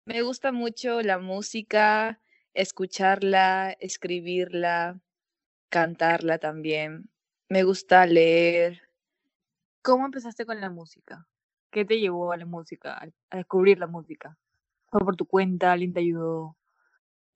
Me 0.06 0.22
gusta 0.22 0.52
mucho 0.52 1.02
la 1.02 1.18
música, 1.20 2.22
escucharla, 2.54 3.76
escribirla, 3.80 5.00
cantarla 5.70 6.40
también. 6.40 7.10
Me 7.50 7.64
gusta 7.64 8.06
leer. 8.06 8.82
¿Cómo 9.82 10.06
empezaste 10.06 10.46
con 10.46 10.60
la 10.60 10.70
música? 10.70 11.28
¿Qué 11.72 11.86
te 11.86 12.00
llevó 12.00 12.32
a 12.32 12.38
la 12.38 12.46
música, 12.46 12.98
a- 13.30 13.36
descubrir 13.38 13.80
la 13.80 13.88
música? 13.88 14.38
¿Fue 14.94 15.02
por 15.02 15.16
tu 15.16 15.26
cuenta? 15.26 15.72
¿Alguien 15.72 15.92
te 15.92 16.02
ayudó? 16.02 16.56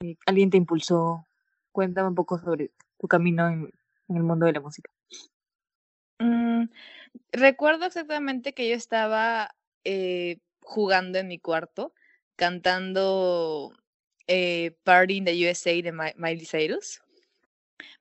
Eh, 0.02 0.15
¿Alguien 0.28 0.52
te 0.52 0.58
impulsó? 0.58 1.26
Cuéntame 1.72 2.08
un 2.10 2.13
poco 2.13 2.38
sobre 2.38 2.70
tu 3.00 3.08
camino 3.08 3.48
en, 3.48 3.74
en 4.10 4.15
el 4.15 4.22
mundo 4.22 4.46
de 4.46 4.54
la 4.54 4.60
música. 4.60 4.91
Mm, 6.20 6.65
recuerdo 7.32 7.88
exactamente 7.88 8.54
que 8.54 8.70
yo 8.70 8.76
estaba 8.76 9.56
eh, 9.86 10.38
jugando 10.62 11.17
en 11.17 11.28
mi 11.28 11.39
cuarto, 11.39 11.96
cantando 12.36 13.74
eh, 14.28 14.78
Party 14.84 15.17
in 15.17 15.26
the 15.26 15.50
USA 15.50 15.82
de 15.82 15.91
Mi- 15.91 16.13
Miley 16.15 16.46
Cyrus. 16.46 17.02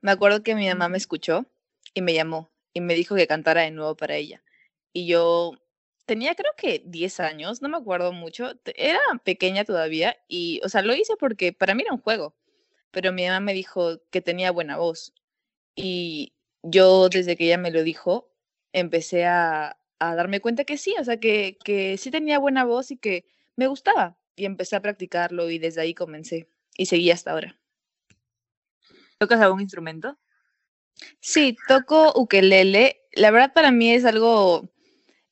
Me 0.03 0.11
acuerdo 0.11 0.43
que 0.43 0.55
mi 0.55 0.69
mamá 0.69 0.91
me 0.91 0.99
escuchó 0.99 1.47
y 1.95 2.03
me 2.03 2.13
llamó 2.13 2.51
y 2.75 2.83
me 2.83 2.95
dijo 2.95 3.15
que 3.15 3.27
cantara 3.27 3.63
de 3.63 3.71
nuevo 3.71 3.97
para 3.97 4.17
ella. 4.17 4.43
Y 4.93 5.07
yo 5.07 5.53
tenía 6.07 6.35
creo 6.35 6.53
que 6.57 6.83
10 6.87 7.21
años, 7.21 7.63
no 7.63 7.69
me 7.69 7.77
acuerdo 7.77 8.13
mucho, 8.13 8.53
era 8.77 9.01
pequeña 9.25 9.65
todavía 9.65 10.17
y, 10.29 10.61
o 10.65 10.69
sea, 10.69 10.83
lo 10.83 10.95
hice 10.95 11.17
porque 11.19 11.53
para 11.53 11.75
mí 11.75 11.83
era 11.83 11.93
un 11.93 12.01
juego, 12.01 12.35
pero 12.91 13.13
mi 13.13 13.25
mamá 13.27 13.41
me 13.41 13.55
dijo 13.55 14.01
que 14.11 14.21
tenía 14.21 14.51
buena 14.53 14.79
voz. 14.79 15.13
Y 15.75 16.35
yo 16.63 17.09
desde 17.09 17.37
que 17.37 17.45
ella 17.47 17.59
me 17.59 17.71
lo 17.71 17.83
dijo, 17.83 18.31
empecé 18.73 19.27
a, 19.27 19.79
a 19.99 20.15
darme 20.15 20.41
cuenta 20.41 20.65
que 20.65 20.79
sí, 20.79 20.95
o 20.99 21.05
sea, 21.05 21.19
que, 21.19 21.59
que 21.65 21.99
sí 21.99 22.11
tenía 22.11 22.39
buena 22.39 22.65
voz 22.65 22.91
y 22.91 22.97
que 22.97 23.27
me 23.57 23.67
gustaba. 23.67 24.19
Y 24.37 24.45
empecé 24.45 24.77
a 24.77 24.83
practicarlo 24.83 25.51
y 25.51 25.59
desde 25.59 25.81
ahí 25.81 25.95
comencé 25.95 26.49
y 26.77 26.87
seguí 26.87 27.11
hasta 27.11 27.33
ahora. 27.33 27.59
¿Tocas 29.19 29.41
algún 29.41 29.63
instrumento? 29.63 30.19
Sí, 31.21 31.57
toco 31.69 32.13
ukelele. 32.17 33.01
La 33.13 33.31
verdad 33.31 33.53
para 33.55 33.71
mí 33.71 33.93
es 33.93 34.05
algo, 34.05 34.69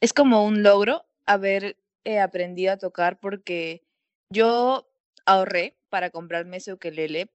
es 0.05 0.13
como 0.13 0.45
un 0.45 0.63
logro 0.63 1.07
haber 1.25 1.79
eh, 2.05 2.21
aprendido 2.21 2.75
a 2.75 2.77
tocar 2.77 3.19
porque 3.19 3.87
yo 4.29 4.87
ahorré 5.25 5.79
para 5.89 6.11
comprarme 6.11 6.59
ese 6.59 6.75
ukelele. 6.75 7.31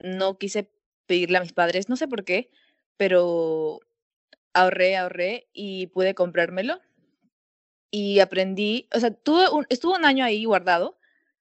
No 0.00 0.38
quise 0.38 0.70
pedirle 1.04 1.36
a 1.36 1.42
mis 1.42 1.52
padres, 1.52 1.90
no 1.90 1.96
sé 1.96 2.08
por 2.08 2.24
qué, 2.24 2.50
pero 2.96 3.80
ahorré, 4.54 4.96
ahorré 4.96 5.50
y 5.52 5.88
pude 5.88 6.14
comprármelo. 6.14 6.80
Y 7.90 8.20
aprendí, 8.20 8.88
o 8.94 9.00
sea, 9.00 9.10
tuve 9.10 9.50
un, 9.50 9.66
estuvo 9.68 9.94
un 9.94 10.06
año 10.06 10.24
ahí 10.24 10.46
guardado, 10.46 10.98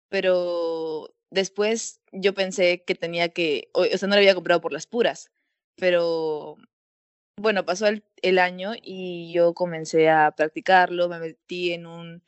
pero 0.09 1.15
después 1.29 2.01
yo 2.13 2.33
pensé 2.33 2.83
que 2.83 2.95
tenía 2.95 3.29
que, 3.29 3.69
o 3.75 3.85
sea, 3.85 4.09
no 4.09 4.15
lo 4.15 4.21
había 4.21 4.35
comprado 4.35 4.63
por 4.63 4.73
las 4.73 4.87
puras, 4.87 5.31
pero 5.77 6.57
bueno, 7.43 7.65
pasó 7.65 7.87
el, 7.89 8.39
año 8.39 8.73
y 8.81 9.33
yo 9.33 9.53
comencé 9.53 10.09
a 10.09 10.31
practicarlo, 10.31 11.09
me 11.09 11.19
metí 11.19 11.73
en 11.73 11.87
un, 11.87 12.23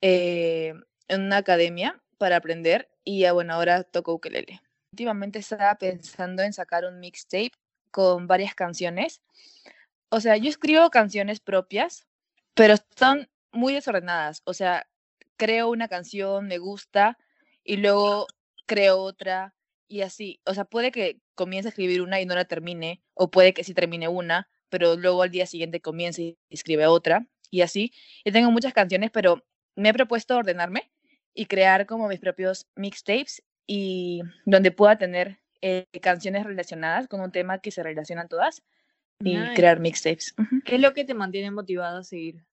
eh, 0.00 0.72
en 1.08 1.22
una 1.22 1.38
academia 1.38 2.00
para 2.16 2.36
aprender 2.36 2.88
y 3.02 3.20
ya 3.20 3.32
bueno, 3.32 3.54
ahora 3.54 3.82
toco 3.82 4.14
ukelele. 4.14 4.62
Últimamente 4.92 5.40
estaba 5.40 5.74
pensando 5.74 6.44
en 6.44 6.52
sacar 6.52 6.84
un 6.84 7.00
mixtape 7.00 7.50
con 7.90 8.28
varias 8.28 8.54
canciones. 8.54 9.20
O 10.10 10.20
sea, 10.20 10.36
yo 10.36 10.48
escribo 10.48 10.90
canciones 10.90 11.40
propias, 11.40 12.06
pero 12.54 12.74
están 12.74 13.28
muy 13.50 13.74
desordenadas. 13.74 14.42
O 14.44 14.54
sea, 14.54 14.86
creo 15.36 15.70
una 15.70 15.88
canción, 15.88 16.46
me 16.46 16.58
gusta, 16.58 17.18
y 17.64 17.78
luego 17.78 18.28
creo 18.66 18.98
otra, 18.98 19.54
y 19.88 20.02
así. 20.02 20.40
O 20.46 20.54
sea, 20.54 20.64
puede 20.66 20.92
que 20.92 21.20
comience 21.34 21.68
a 21.68 21.70
escribir 21.70 22.02
una 22.02 22.20
y 22.20 22.26
no 22.26 22.36
la 22.36 22.44
termine, 22.44 23.02
o 23.14 23.30
puede 23.30 23.54
que 23.54 23.64
sí 23.64 23.74
termine 23.74 24.06
una, 24.08 24.48
pero 24.72 24.96
luego 24.96 25.22
al 25.22 25.30
día 25.30 25.44
siguiente 25.44 25.82
comience 25.82 26.22
y 26.22 26.38
escribe 26.48 26.86
otra, 26.86 27.28
y 27.50 27.60
así. 27.60 27.92
Y 28.24 28.32
tengo 28.32 28.50
muchas 28.50 28.72
canciones, 28.72 29.10
pero 29.10 29.44
me 29.76 29.90
he 29.90 29.92
propuesto 29.92 30.34
ordenarme 30.34 30.90
y 31.34 31.44
crear 31.44 31.84
como 31.84 32.08
mis 32.08 32.20
propios 32.20 32.66
mixtapes 32.74 33.42
y 33.66 34.22
donde 34.46 34.70
pueda 34.70 34.96
tener 34.96 35.40
eh, 35.60 35.86
canciones 36.00 36.44
relacionadas 36.46 37.06
con 37.06 37.20
un 37.20 37.30
tema 37.30 37.58
que 37.58 37.70
se 37.70 37.82
relacionan 37.82 38.28
todas 38.28 38.62
y 39.20 39.36
Nice. 39.36 39.52
crear 39.54 39.78
mixtapes. 39.78 40.34
¿Qué 40.64 40.76
es 40.76 40.80
lo 40.80 40.94
que 40.94 41.04
te 41.04 41.12
mantiene 41.12 41.50
motivado 41.50 41.98
a 41.98 42.04
seguir? 42.04 42.46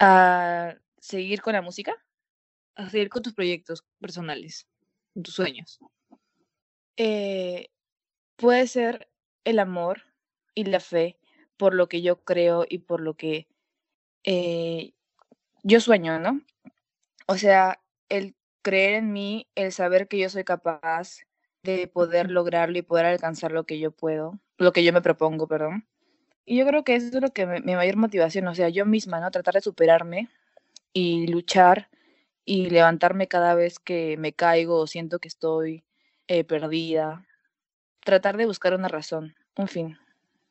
A 0.00 0.74
seguir 0.98 1.42
con 1.42 1.52
la 1.52 1.62
música. 1.62 1.94
A 2.74 2.90
seguir 2.90 3.08
con 3.08 3.22
tus 3.22 3.34
proyectos 3.34 3.84
personales, 4.00 4.66
con 5.14 5.22
tus 5.22 5.34
sueños. 5.34 5.78
Eh, 6.96 7.68
puede 8.34 8.66
ser 8.66 9.08
el 9.44 9.60
amor 9.60 10.02
y 10.56 10.64
la 10.64 10.80
fe 10.80 11.20
por 11.56 11.74
lo 11.74 11.88
que 11.88 12.02
yo 12.02 12.22
creo 12.24 12.64
y 12.68 12.78
por 12.78 13.00
lo 13.00 13.14
que 13.14 13.48
eh, 14.24 14.92
yo 15.64 15.80
sueño, 15.80 16.18
¿no? 16.20 16.42
O 17.26 17.36
sea, 17.38 17.80
el 18.08 18.34
creer 18.62 18.94
en 18.94 19.12
mí, 19.12 19.48
el 19.54 19.72
saber 19.72 20.08
que 20.08 20.18
yo 20.18 20.28
soy 20.30 20.44
capaz 20.44 21.18
de 21.62 21.88
poder 21.88 22.30
lograrlo 22.30 22.78
y 22.78 22.82
poder 22.82 23.06
alcanzar 23.06 23.52
lo 23.52 23.64
que 23.66 23.78
yo 23.78 23.90
puedo, 23.90 24.38
lo 24.58 24.72
que 24.72 24.84
yo 24.84 24.92
me 24.92 25.02
propongo, 25.02 25.48
perdón. 25.48 25.86
Y 26.46 26.58
yo 26.58 26.66
creo 26.66 26.84
que 26.84 26.96
eso 26.96 27.08
es 27.08 27.22
lo 27.22 27.30
que 27.32 27.46
me- 27.46 27.60
mi 27.60 27.76
mayor 27.76 27.96
motivación, 27.96 28.48
o 28.48 28.54
sea, 28.54 28.68
yo 28.70 28.86
misma, 28.86 29.20
¿no? 29.20 29.30
Tratar 29.32 29.54
de 29.54 29.60
superarme 29.62 30.28
y 30.92 31.26
luchar 31.28 31.88
y 32.44 32.70
levantarme 32.70 33.28
cada 33.28 33.54
vez 33.54 33.78
que 33.80 34.16
me 34.18 34.32
caigo 34.34 34.78
o 34.80 34.86
siento 34.88 35.18
que 35.20 35.28
estoy 35.28 35.84
eh, 36.28 36.44
perdida. 36.44 37.26
Tratar 38.04 38.36
de 38.38 38.46
buscar 38.46 38.74
una 38.74 38.88
razón, 38.88 39.36
un 39.56 39.68
fin. 39.68 39.98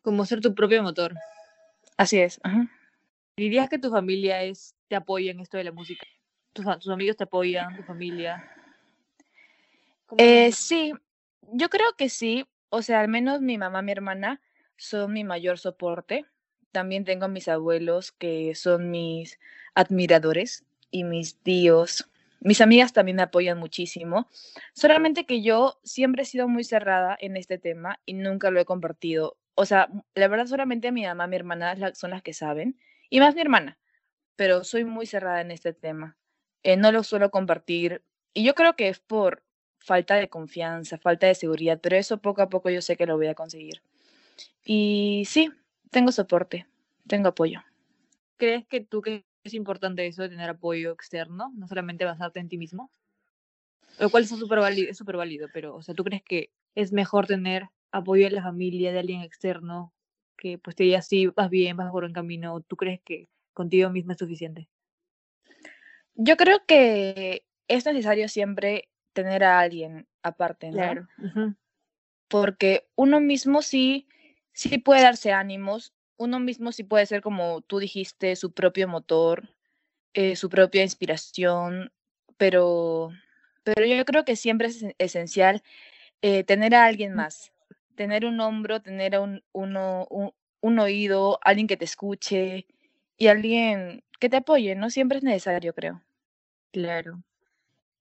Como 0.05 0.23
ser 0.23 0.39
tu 0.39 0.53
propio 0.53 0.83
motor. 0.83 1.15
Así 1.97 2.19
es. 2.19 2.39
ajá. 2.43 2.69
¿Dirías 3.35 3.67
que 3.69 3.79
tu 3.79 3.89
familia 3.89 4.43
es, 4.43 4.75
te 4.87 4.95
apoya 4.95 5.31
en 5.31 5.39
esto 5.39 5.57
de 5.57 5.63
la 5.63 5.71
música? 5.71 6.05
¿Tus, 6.53 6.63
tus 6.63 6.89
amigos 6.89 7.17
te 7.17 7.23
apoyan, 7.23 7.75
tu 7.75 7.81
familia? 7.81 8.49
Eh, 10.17 10.51
sí, 10.51 10.93
yo 11.51 11.69
creo 11.69 11.93
que 11.97 12.09
sí. 12.09 12.45
O 12.69 12.83
sea, 12.83 13.01
al 13.01 13.07
menos 13.07 13.41
mi 13.41 13.57
mamá, 13.57 13.81
mi 13.81 13.91
hermana 13.91 14.41
son 14.77 15.11
mi 15.11 15.23
mayor 15.23 15.57
soporte. 15.57 16.25
También 16.71 17.03
tengo 17.03 17.25
a 17.25 17.29
mis 17.29 17.47
abuelos 17.47 18.11
que 18.11 18.53
son 18.53 18.91
mis 18.91 19.39
admiradores 19.73 20.65
y 20.91 21.03
mis 21.03 21.35
tíos. 21.37 22.09
Mis 22.41 22.61
amigas 22.61 22.93
también 22.93 23.17
me 23.17 23.23
apoyan 23.23 23.57
muchísimo. 23.57 24.29
Solamente 24.73 25.25
que 25.25 25.41
yo 25.41 25.79
siempre 25.83 26.21
he 26.21 26.25
sido 26.25 26.47
muy 26.47 26.63
cerrada 26.63 27.17
en 27.19 27.37
este 27.37 27.57
tema 27.57 27.99
y 28.05 28.13
nunca 28.13 28.51
lo 28.51 28.59
he 28.59 28.65
compartido. 28.65 29.35
O 29.55 29.65
sea, 29.65 29.89
la 30.13 30.27
verdad 30.27 30.47
solamente 30.47 30.91
mi 30.91 31.03
mamá, 31.05 31.27
mi 31.27 31.37
hermana 31.37 31.75
son 31.95 32.11
las 32.11 32.21
que 32.21 32.33
saben 32.33 32.77
y 33.09 33.19
más 33.19 33.35
mi 33.35 33.41
hermana. 33.41 33.79
Pero 34.35 34.63
soy 34.63 34.83
muy 34.83 35.05
cerrada 35.05 35.41
en 35.41 35.51
este 35.51 35.73
tema. 35.73 36.17
Eh, 36.63 36.77
no 36.77 36.91
lo 36.91 37.03
suelo 37.03 37.31
compartir 37.31 38.03
y 38.33 38.43
yo 38.43 38.53
creo 38.53 38.75
que 38.75 38.89
es 38.89 38.99
por 38.99 39.43
falta 39.79 40.15
de 40.15 40.29
confianza, 40.29 40.97
falta 40.97 41.27
de 41.27 41.35
seguridad, 41.35 41.79
pero 41.81 41.95
eso 41.95 42.17
poco 42.17 42.41
a 42.41 42.49
poco 42.49 42.69
yo 42.69 42.81
sé 42.81 42.97
que 42.97 43.05
lo 43.05 43.17
voy 43.17 43.27
a 43.27 43.35
conseguir. 43.35 43.81
Y 44.63 45.23
sí, 45.27 45.51
tengo 45.91 46.11
soporte, 46.11 46.65
tengo 47.07 47.29
apoyo. 47.29 47.61
¿Crees 48.37 48.65
que 48.67 48.81
tú 48.81 49.01
que 49.01 49.25
es 49.43 49.53
importante 49.53 50.05
eso 50.07 50.23
de 50.23 50.29
tener 50.29 50.49
apoyo 50.49 50.91
externo, 50.91 51.53
no 51.55 51.67
solamente 51.67 52.03
basarte 52.03 52.39
en 52.39 52.49
ti 52.49 52.57
mismo? 52.57 52.91
Lo 53.99 54.09
cual 54.09 54.23
es 54.23 54.29
súper 54.29 54.59
válido, 54.59 54.89
es 54.89 54.97
súper 54.97 55.15
válido, 55.17 55.47
pero, 55.53 55.75
o 55.75 55.81
sea, 55.81 55.95
¿tú 55.95 56.03
crees 56.03 56.23
que 56.23 56.49
es 56.73 56.91
mejor 56.91 57.27
tener 57.27 57.69
apoyo 57.95 58.25
de 58.25 58.31
la 58.31 58.43
familia, 58.43 58.91
de 58.91 58.99
alguien 58.99 59.21
externo, 59.21 59.93
que 60.37 60.57
pues 60.57 60.75
te 60.75 60.83
diga, 60.83 61.01
sí, 61.01 61.27
vas 61.27 61.49
bien, 61.49 61.77
vas 61.77 61.91
por 61.91 62.03
un 62.03 62.13
camino, 62.13 62.59
¿tú 62.61 62.75
crees 62.75 63.01
que 63.01 63.29
contigo 63.53 63.89
mismo 63.89 64.11
es 64.11 64.17
suficiente? 64.17 64.67
Yo 66.13 66.35
creo 66.35 66.65
que 66.65 67.45
es 67.67 67.85
necesario 67.85 68.27
siempre 68.27 68.89
tener 69.13 69.43
a 69.43 69.59
alguien 69.59 70.07
aparte, 70.23 70.67
¿no? 70.67 70.73
Claro. 70.73 71.07
Porque 72.27 72.87
uno 72.95 73.21
mismo 73.21 73.61
sí, 73.61 74.07
sí 74.51 74.77
puede 74.77 75.03
darse 75.03 75.31
ánimos, 75.31 75.93
uno 76.17 76.39
mismo 76.39 76.73
sí 76.73 76.83
puede 76.83 77.05
ser 77.05 77.21
como 77.21 77.61
tú 77.61 77.79
dijiste, 77.79 78.35
su 78.35 78.51
propio 78.51 78.89
motor, 78.89 79.49
eh, 80.13 80.35
su 80.35 80.49
propia 80.49 80.83
inspiración, 80.83 81.93
pero, 82.37 83.11
pero 83.63 83.85
yo 83.85 84.03
creo 84.03 84.25
que 84.25 84.35
siempre 84.35 84.67
es 84.67 84.85
esencial 84.97 85.63
eh, 86.21 86.43
tener 86.43 86.75
a 86.75 86.85
alguien 86.85 87.13
más, 87.13 87.53
tener 87.95 88.25
un 88.25 88.39
hombro, 88.41 88.81
tener 88.81 89.19
un, 89.19 89.43
uno, 89.53 90.07
un, 90.09 90.33
un 90.61 90.79
oído, 90.79 91.39
alguien 91.43 91.67
que 91.67 91.77
te 91.77 91.85
escuche 91.85 92.67
y 93.17 93.27
alguien 93.27 94.03
que 94.19 94.29
te 94.29 94.37
apoye, 94.37 94.75
¿no? 94.75 94.89
Siempre 94.89 95.17
es 95.19 95.23
necesario, 95.23 95.73
creo. 95.73 96.03
Claro. 96.71 97.23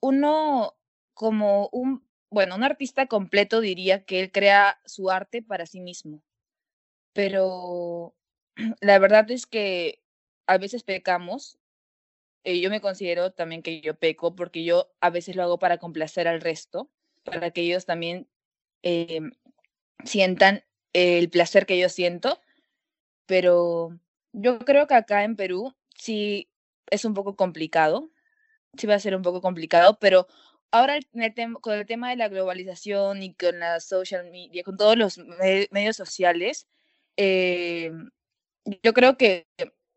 Uno 0.00 0.76
como 1.14 1.68
un, 1.72 2.07
bueno, 2.30 2.57
un 2.57 2.64
artista 2.64 3.07
completo 3.07 3.61
diría 3.61 4.04
que 4.04 4.20
él 4.20 4.33
crea 4.33 4.80
su 4.85 5.11
arte 5.11 5.42
para 5.42 5.66
sí 5.66 5.80
mismo, 5.80 6.22
pero 7.12 8.14
la 8.80 8.98
verdad 8.98 9.30
es 9.30 9.46
que 9.46 10.02
a 10.46 10.59
veces 10.59 10.83
pecamos. 10.85 11.59
y 12.44 12.61
yo 12.62 12.70
me 12.70 12.80
considero 12.80 13.33
también 13.33 13.62
que 13.62 13.80
yo 13.80 13.98
peco 13.98 14.35
porque 14.37 14.64
yo 14.64 14.92
a 15.00 15.11
veces 15.11 15.37
lo 15.37 15.42
hago 15.44 15.59
para 15.59 15.78
complacer 15.78 16.28
al 16.28 16.40
resto, 16.40 16.90
para 17.24 17.50
que 17.52 17.62
ellos 17.62 17.87
también 17.87 18.28
eh, 18.83 19.20
sientan 20.04 20.64
el 20.92 21.30
placer 21.30 21.66
que 21.66 21.78
yo 21.78 21.88
siento, 21.88 22.40
pero 23.26 23.98
yo 24.33 24.59
creo 24.61 24.87
que 24.87 24.94
acá 24.94 25.24
en 25.24 25.37
Perú 25.37 25.74
sí 25.96 26.50
es 26.90 27.04
un 27.04 27.14
poco 27.14 27.37
complicado, 27.37 28.11
sí 28.78 28.87
va 28.87 28.96
a 28.96 29.00
ser 29.00 29.16
un 29.16 29.22
poco 29.22 29.40
complicado, 29.42 29.98
pero 30.00 30.26
ahora 30.72 30.98
con 31.61 31.74
el 31.74 31.87
tema 31.87 32.11
de 32.11 32.16
la 32.16 32.28
globalización 32.28 33.22
y 33.22 33.35
con 33.35 33.61
la 33.61 33.80
social 33.80 34.30
media, 34.30 34.64
con 34.64 34.76
todos 34.76 34.96
los 34.96 35.18
medios 35.70 35.96
sociales, 35.96 36.68
eh, 37.16 37.92
yo 38.83 38.92
creo 38.94 39.16
que 39.16 39.46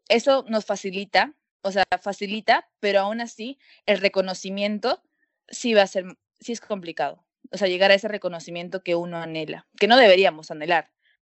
eso 0.10 0.45
nos 0.49 0.65
facilita, 0.65 1.36
o 1.63 1.71
sea, 1.71 1.83
facilita, 2.01 2.69
pero 2.79 3.01
aún 3.01 3.21
así 3.21 3.60
el 3.86 3.99
reconocimiento 3.99 5.01
sí 5.49 5.73
va 5.73 5.83
a 5.83 5.88
ser, 5.88 6.05
sí 6.39 6.53
es 6.53 6.62
complicado. 6.62 7.26
O 7.52 7.58
sea, 7.58 7.67
llegar 7.67 7.91
a 7.91 7.95
ese 7.95 8.08
reconocimiento 8.08 8.84
que 8.84 8.95
uno 8.95 9.17
anhela, 9.17 9.67
que 9.80 9.88
no 9.88 9.97
deberíamos 9.97 10.52
anhelar, 10.52 10.91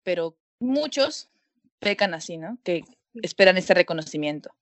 pero 0.02 0.36
muchos 0.58 1.30
pecan 1.80 2.14
así, 2.14 2.38
¿no? 2.38 2.58
Que 2.64 2.82
esperan 3.14 3.58
ese 3.58 3.74
reconocimiento. 3.74 4.54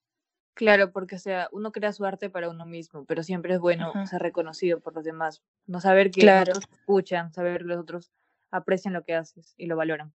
Claro, 0.55 0.91
porque 0.91 1.17
o 1.17 1.19
sea, 1.19 1.49
uno 1.53 1.71
crea 1.71 1.93
su 1.93 2.05
arte 2.07 2.31
para 2.31 2.49
uno 2.49 2.65
mismo, 2.65 3.05
pero 3.05 3.23
siempre 3.23 3.53
es 3.53 3.61
bueno 3.61 3.93
ser 4.07 4.23
reconocido 4.23 4.81
por 4.81 4.95
los 4.95 5.05
demás, 5.05 5.43
no 5.67 5.81
saber 5.81 6.11
que 6.11 6.25
los 6.25 6.41
otros 6.41 6.65
escuchan, 6.73 7.33
saber 7.35 7.59
que 7.59 7.65
los 7.65 7.79
otros 7.79 8.11
aprecian 8.51 8.95
lo 8.95 9.05
que 9.05 9.15
haces 9.15 9.55
y 9.59 9.67
lo 9.67 9.77
valoran. 9.77 10.15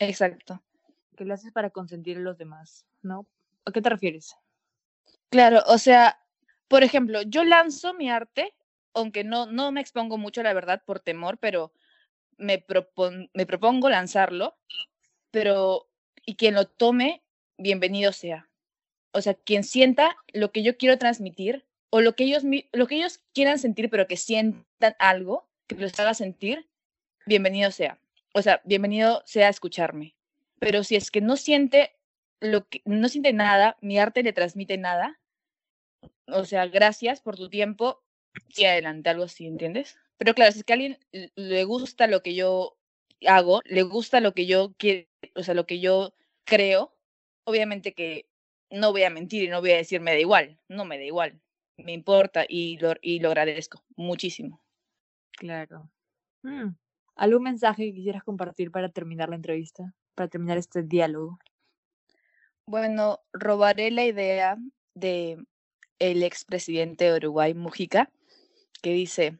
Exacto. 0.00 0.60
Que 1.16 1.24
lo 1.24 1.34
haces 1.34 1.52
para 1.52 1.70
consentir 1.70 2.16
a 2.16 2.20
los 2.20 2.38
demás, 2.38 2.86
¿no? 3.02 3.26
¿A 3.64 3.70
qué 3.70 3.80
te 3.80 3.88
refieres? 3.88 4.36
Claro, 5.30 5.62
o 5.66 5.78
sea, 5.78 6.18
por 6.66 6.82
ejemplo, 6.82 7.22
yo 7.22 7.44
lanzo 7.44 7.94
mi 7.94 8.10
arte, 8.10 8.54
aunque 8.94 9.24
no, 9.24 9.46
no 9.46 9.72
me 9.72 9.80
expongo 9.80 10.18
mucho, 10.18 10.42
la 10.42 10.52
verdad, 10.52 10.82
por 10.84 11.00
temor, 11.00 11.38
pero 11.38 11.72
me, 12.36 12.64
me 13.34 13.46
propongo 13.46 13.88
lanzarlo, 13.88 14.56
pero 15.30 15.88
y 16.24 16.36
quien 16.36 16.54
lo 16.54 16.66
tome, 16.66 17.22
bienvenido 17.56 18.12
sea 18.12 18.48
o 19.12 19.20
sea, 19.20 19.34
quien 19.34 19.64
sienta 19.64 20.16
lo 20.32 20.52
que 20.52 20.62
yo 20.62 20.76
quiero 20.76 20.98
transmitir 20.98 21.66
o 21.90 22.00
lo 22.00 22.14
que 22.14 22.24
ellos, 22.24 22.44
lo 22.72 22.86
que 22.86 22.96
ellos 22.96 23.20
quieran 23.32 23.58
sentir, 23.58 23.90
pero 23.90 24.06
que 24.06 24.16
sientan 24.16 24.94
algo 24.98 25.48
que 25.66 25.76
los 25.76 25.98
haga 25.98 26.14
sentir, 26.14 26.68
bienvenido 27.26 27.70
sea. 27.70 27.98
O 28.34 28.42
sea, 28.42 28.60
bienvenido 28.64 29.22
sea 29.26 29.46
a 29.48 29.50
escucharme. 29.50 30.14
Pero 30.58 30.84
si 30.84 30.96
es 30.96 31.10
que 31.10 31.20
no 31.20 31.36
siente 31.36 31.96
lo 32.40 32.68
que 32.68 32.82
no 32.84 33.08
siente 33.08 33.32
nada, 33.32 33.76
mi 33.80 33.98
arte 33.98 34.22
le 34.22 34.32
transmite 34.32 34.76
nada. 34.78 35.20
O 36.26 36.44
sea, 36.44 36.66
gracias 36.66 37.20
por 37.20 37.36
tu 37.36 37.48
tiempo 37.48 38.02
y 38.56 38.64
adelante, 38.64 39.10
algo 39.10 39.24
así, 39.24 39.46
¿entiendes? 39.46 39.98
Pero 40.16 40.34
claro, 40.34 40.52
si 40.52 40.58
es 40.58 40.64
que 40.64 40.72
a 40.72 40.74
alguien 40.74 40.98
le 41.12 41.64
gusta 41.64 42.06
lo 42.06 42.22
que 42.22 42.34
yo 42.34 42.76
hago, 43.26 43.60
le 43.64 43.82
gusta 43.82 44.20
lo 44.20 44.34
que 44.34 44.46
yo 44.46 44.74
quiero, 44.78 45.06
o 45.34 45.42
sea, 45.42 45.54
lo 45.54 45.66
que 45.66 45.80
yo 45.80 46.14
creo, 46.44 46.92
obviamente 47.44 47.94
que 47.94 48.28
no 48.70 48.92
voy 48.92 49.04
a 49.04 49.10
mentir 49.10 49.44
y 49.44 49.48
no 49.48 49.60
voy 49.60 49.72
a 49.72 49.76
decir 49.76 50.00
me 50.00 50.12
da 50.12 50.18
igual, 50.18 50.58
no 50.68 50.84
me 50.84 50.98
da 50.98 51.04
igual, 51.04 51.40
me 51.76 51.92
importa 51.92 52.44
y 52.48 52.78
lo, 52.78 52.94
y 53.00 53.20
lo 53.20 53.28
agradezco 53.28 53.84
muchísimo. 53.96 54.60
Claro. 55.32 55.90
Mm. 56.42 56.70
¿Algún 57.16 57.42
mensaje 57.42 57.86
que 57.86 57.94
quisieras 57.94 58.22
compartir 58.22 58.70
para 58.70 58.90
terminar 58.90 59.28
la 59.28 59.36
entrevista, 59.36 59.94
para 60.14 60.28
terminar 60.28 60.58
este 60.58 60.82
diálogo? 60.82 61.38
Bueno, 62.66 63.20
robaré 63.32 63.90
la 63.90 64.04
idea 64.04 64.56
de 64.94 65.38
el 65.98 66.22
expresidente 66.22 67.06
de 67.06 67.16
Uruguay, 67.16 67.54
Mujica, 67.54 68.10
que 68.82 68.92
dice, 68.92 69.38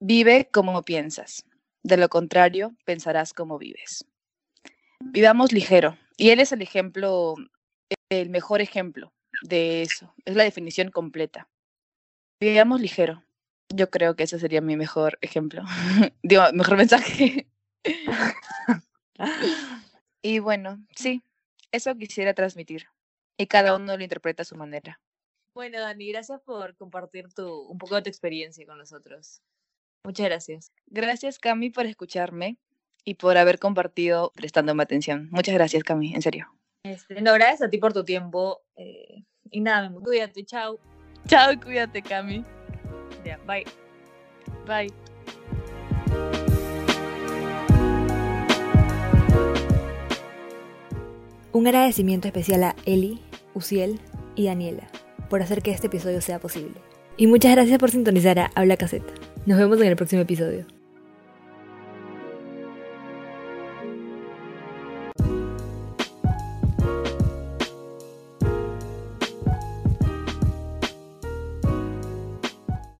vive 0.00 0.48
como 0.50 0.82
piensas, 0.82 1.44
de 1.82 1.96
lo 1.96 2.08
contrario 2.08 2.74
pensarás 2.84 3.32
como 3.32 3.58
vives. 3.58 4.04
Vivamos 5.00 5.52
ligero. 5.52 5.96
Y 6.16 6.30
él 6.30 6.40
es 6.40 6.52
el 6.52 6.60
ejemplo 6.60 7.36
el 8.10 8.28
mejor 8.28 8.60
ejemplo 8.60 9.12
de 9.42 9.82
eso. 9.82 10.12
Es 10.24 10.36
la 10.36 10.44
definición 10.44 10.90
completa. 10.90 11.48
Vivamos 12.40 12.80
ligero. 12.80 13.24
Yo 13.68 13.88
creo 13.90 14.16
que 14.16 14.24
ese 14.24 14.38
sería 14.38 14.60
mi 14.60 14.76
mejor 14.76 15.18
ejemplo. 15.20 15.62
Digo, 16.22 16.42
mejor 16.52 16.76
mensaje. 16.76 17.46
y 20.22 20.38
bueno, 20.40 20.84
sí, 20.94 21.22
eso 21.72 21.94
quisiera 21.96 22.34
transmitir. 22.34 22.86
Y 23.38 23.46
cada 23.46 23.76
uno 23.76 23.96
lo 23.96 24.02
interpreta 24.02 24.42
a 24.42 24.46
su 24.46 24.56
manera. 24.56 25.00
Bueno, 25.52 25.80
Dani, 25.80 26.12
gracias 26.12 26.40
por 26.42 26.76
compartir 26.76 27.32
tu, 27.34 27.62
un 27.62 27.78
poco 27.78 27.96
de 27.96 28.02
tu 28.02 28.08
experiencia 28.08 28.64
con 28.66 28.78
nosotros. 28.78 29.42
Muchas 30.04 30.26
gracias. 30.26 30.72
Gracias, 30.86 31.38
Cami, 31.38 31.70
por 31.70 31.86
escucharme 31.86 32.56
y 33.04 33.14
por 33.14 33.36
haber 33.36 33.58
compartido 33.58 34.30
prestándome 34.34 34.82
atención. 34.82 35.28
Muchas 35.30 35.54
gracias, 35.54 35.82
Cami, 35.82 36.14
en 36.14 36.22
serio. 36.22 36.46
Este, 36.84 37.20
no, 37.20 37.34
gracias 37.34 37.62
a 37.62 37.70
ti 37.70 37.78
por 37.78 37.92
tu 37.92 38.04
tiempo. 38.04 38.62
Eh, 38.76 39.24
y 39.50 39.60
nada, 39.60 39.92
cuídate, 39.92 40.44
chao. 40.44 40.78
Chao, 41.26 41.52
cuídate, 41.60 42.00
Cami. 42.00 42.44
Ya, 43.24 43.36
bye. 43.38 43.64
Bye. 44.66 44.92
Un 51.52 51.66
agradecimiento 51.66 52.28
especial 52.28 52.62
a 52.62 52.76
Eli, 52.86 53.20
Uciel 53.52 54.00
y 54.36 54.46
Daniela 54.46 54.88
por 55.30 55.40
hacer 55.40 55.62
que 55.62 55.70
este 55.70 55.86
episodio 55.86 56.20
sea 56.20 56.38
posible. 56.38 56.74
Y 57.16 57.26
muchas 57.26 57.52
gracias 57.52 57.78
por 57.78 57.90
sintonizar 57.90 58.38
a 58.38 58.50
Habla 58.54 58.76
Caseta. 58.76 59.14
Nos 59.46 59.58
vemos 59.58 59.80
en 59.80 59.86
el 59.86 59.96
próximo 59.96 60.20
episodio. 60.22 60.66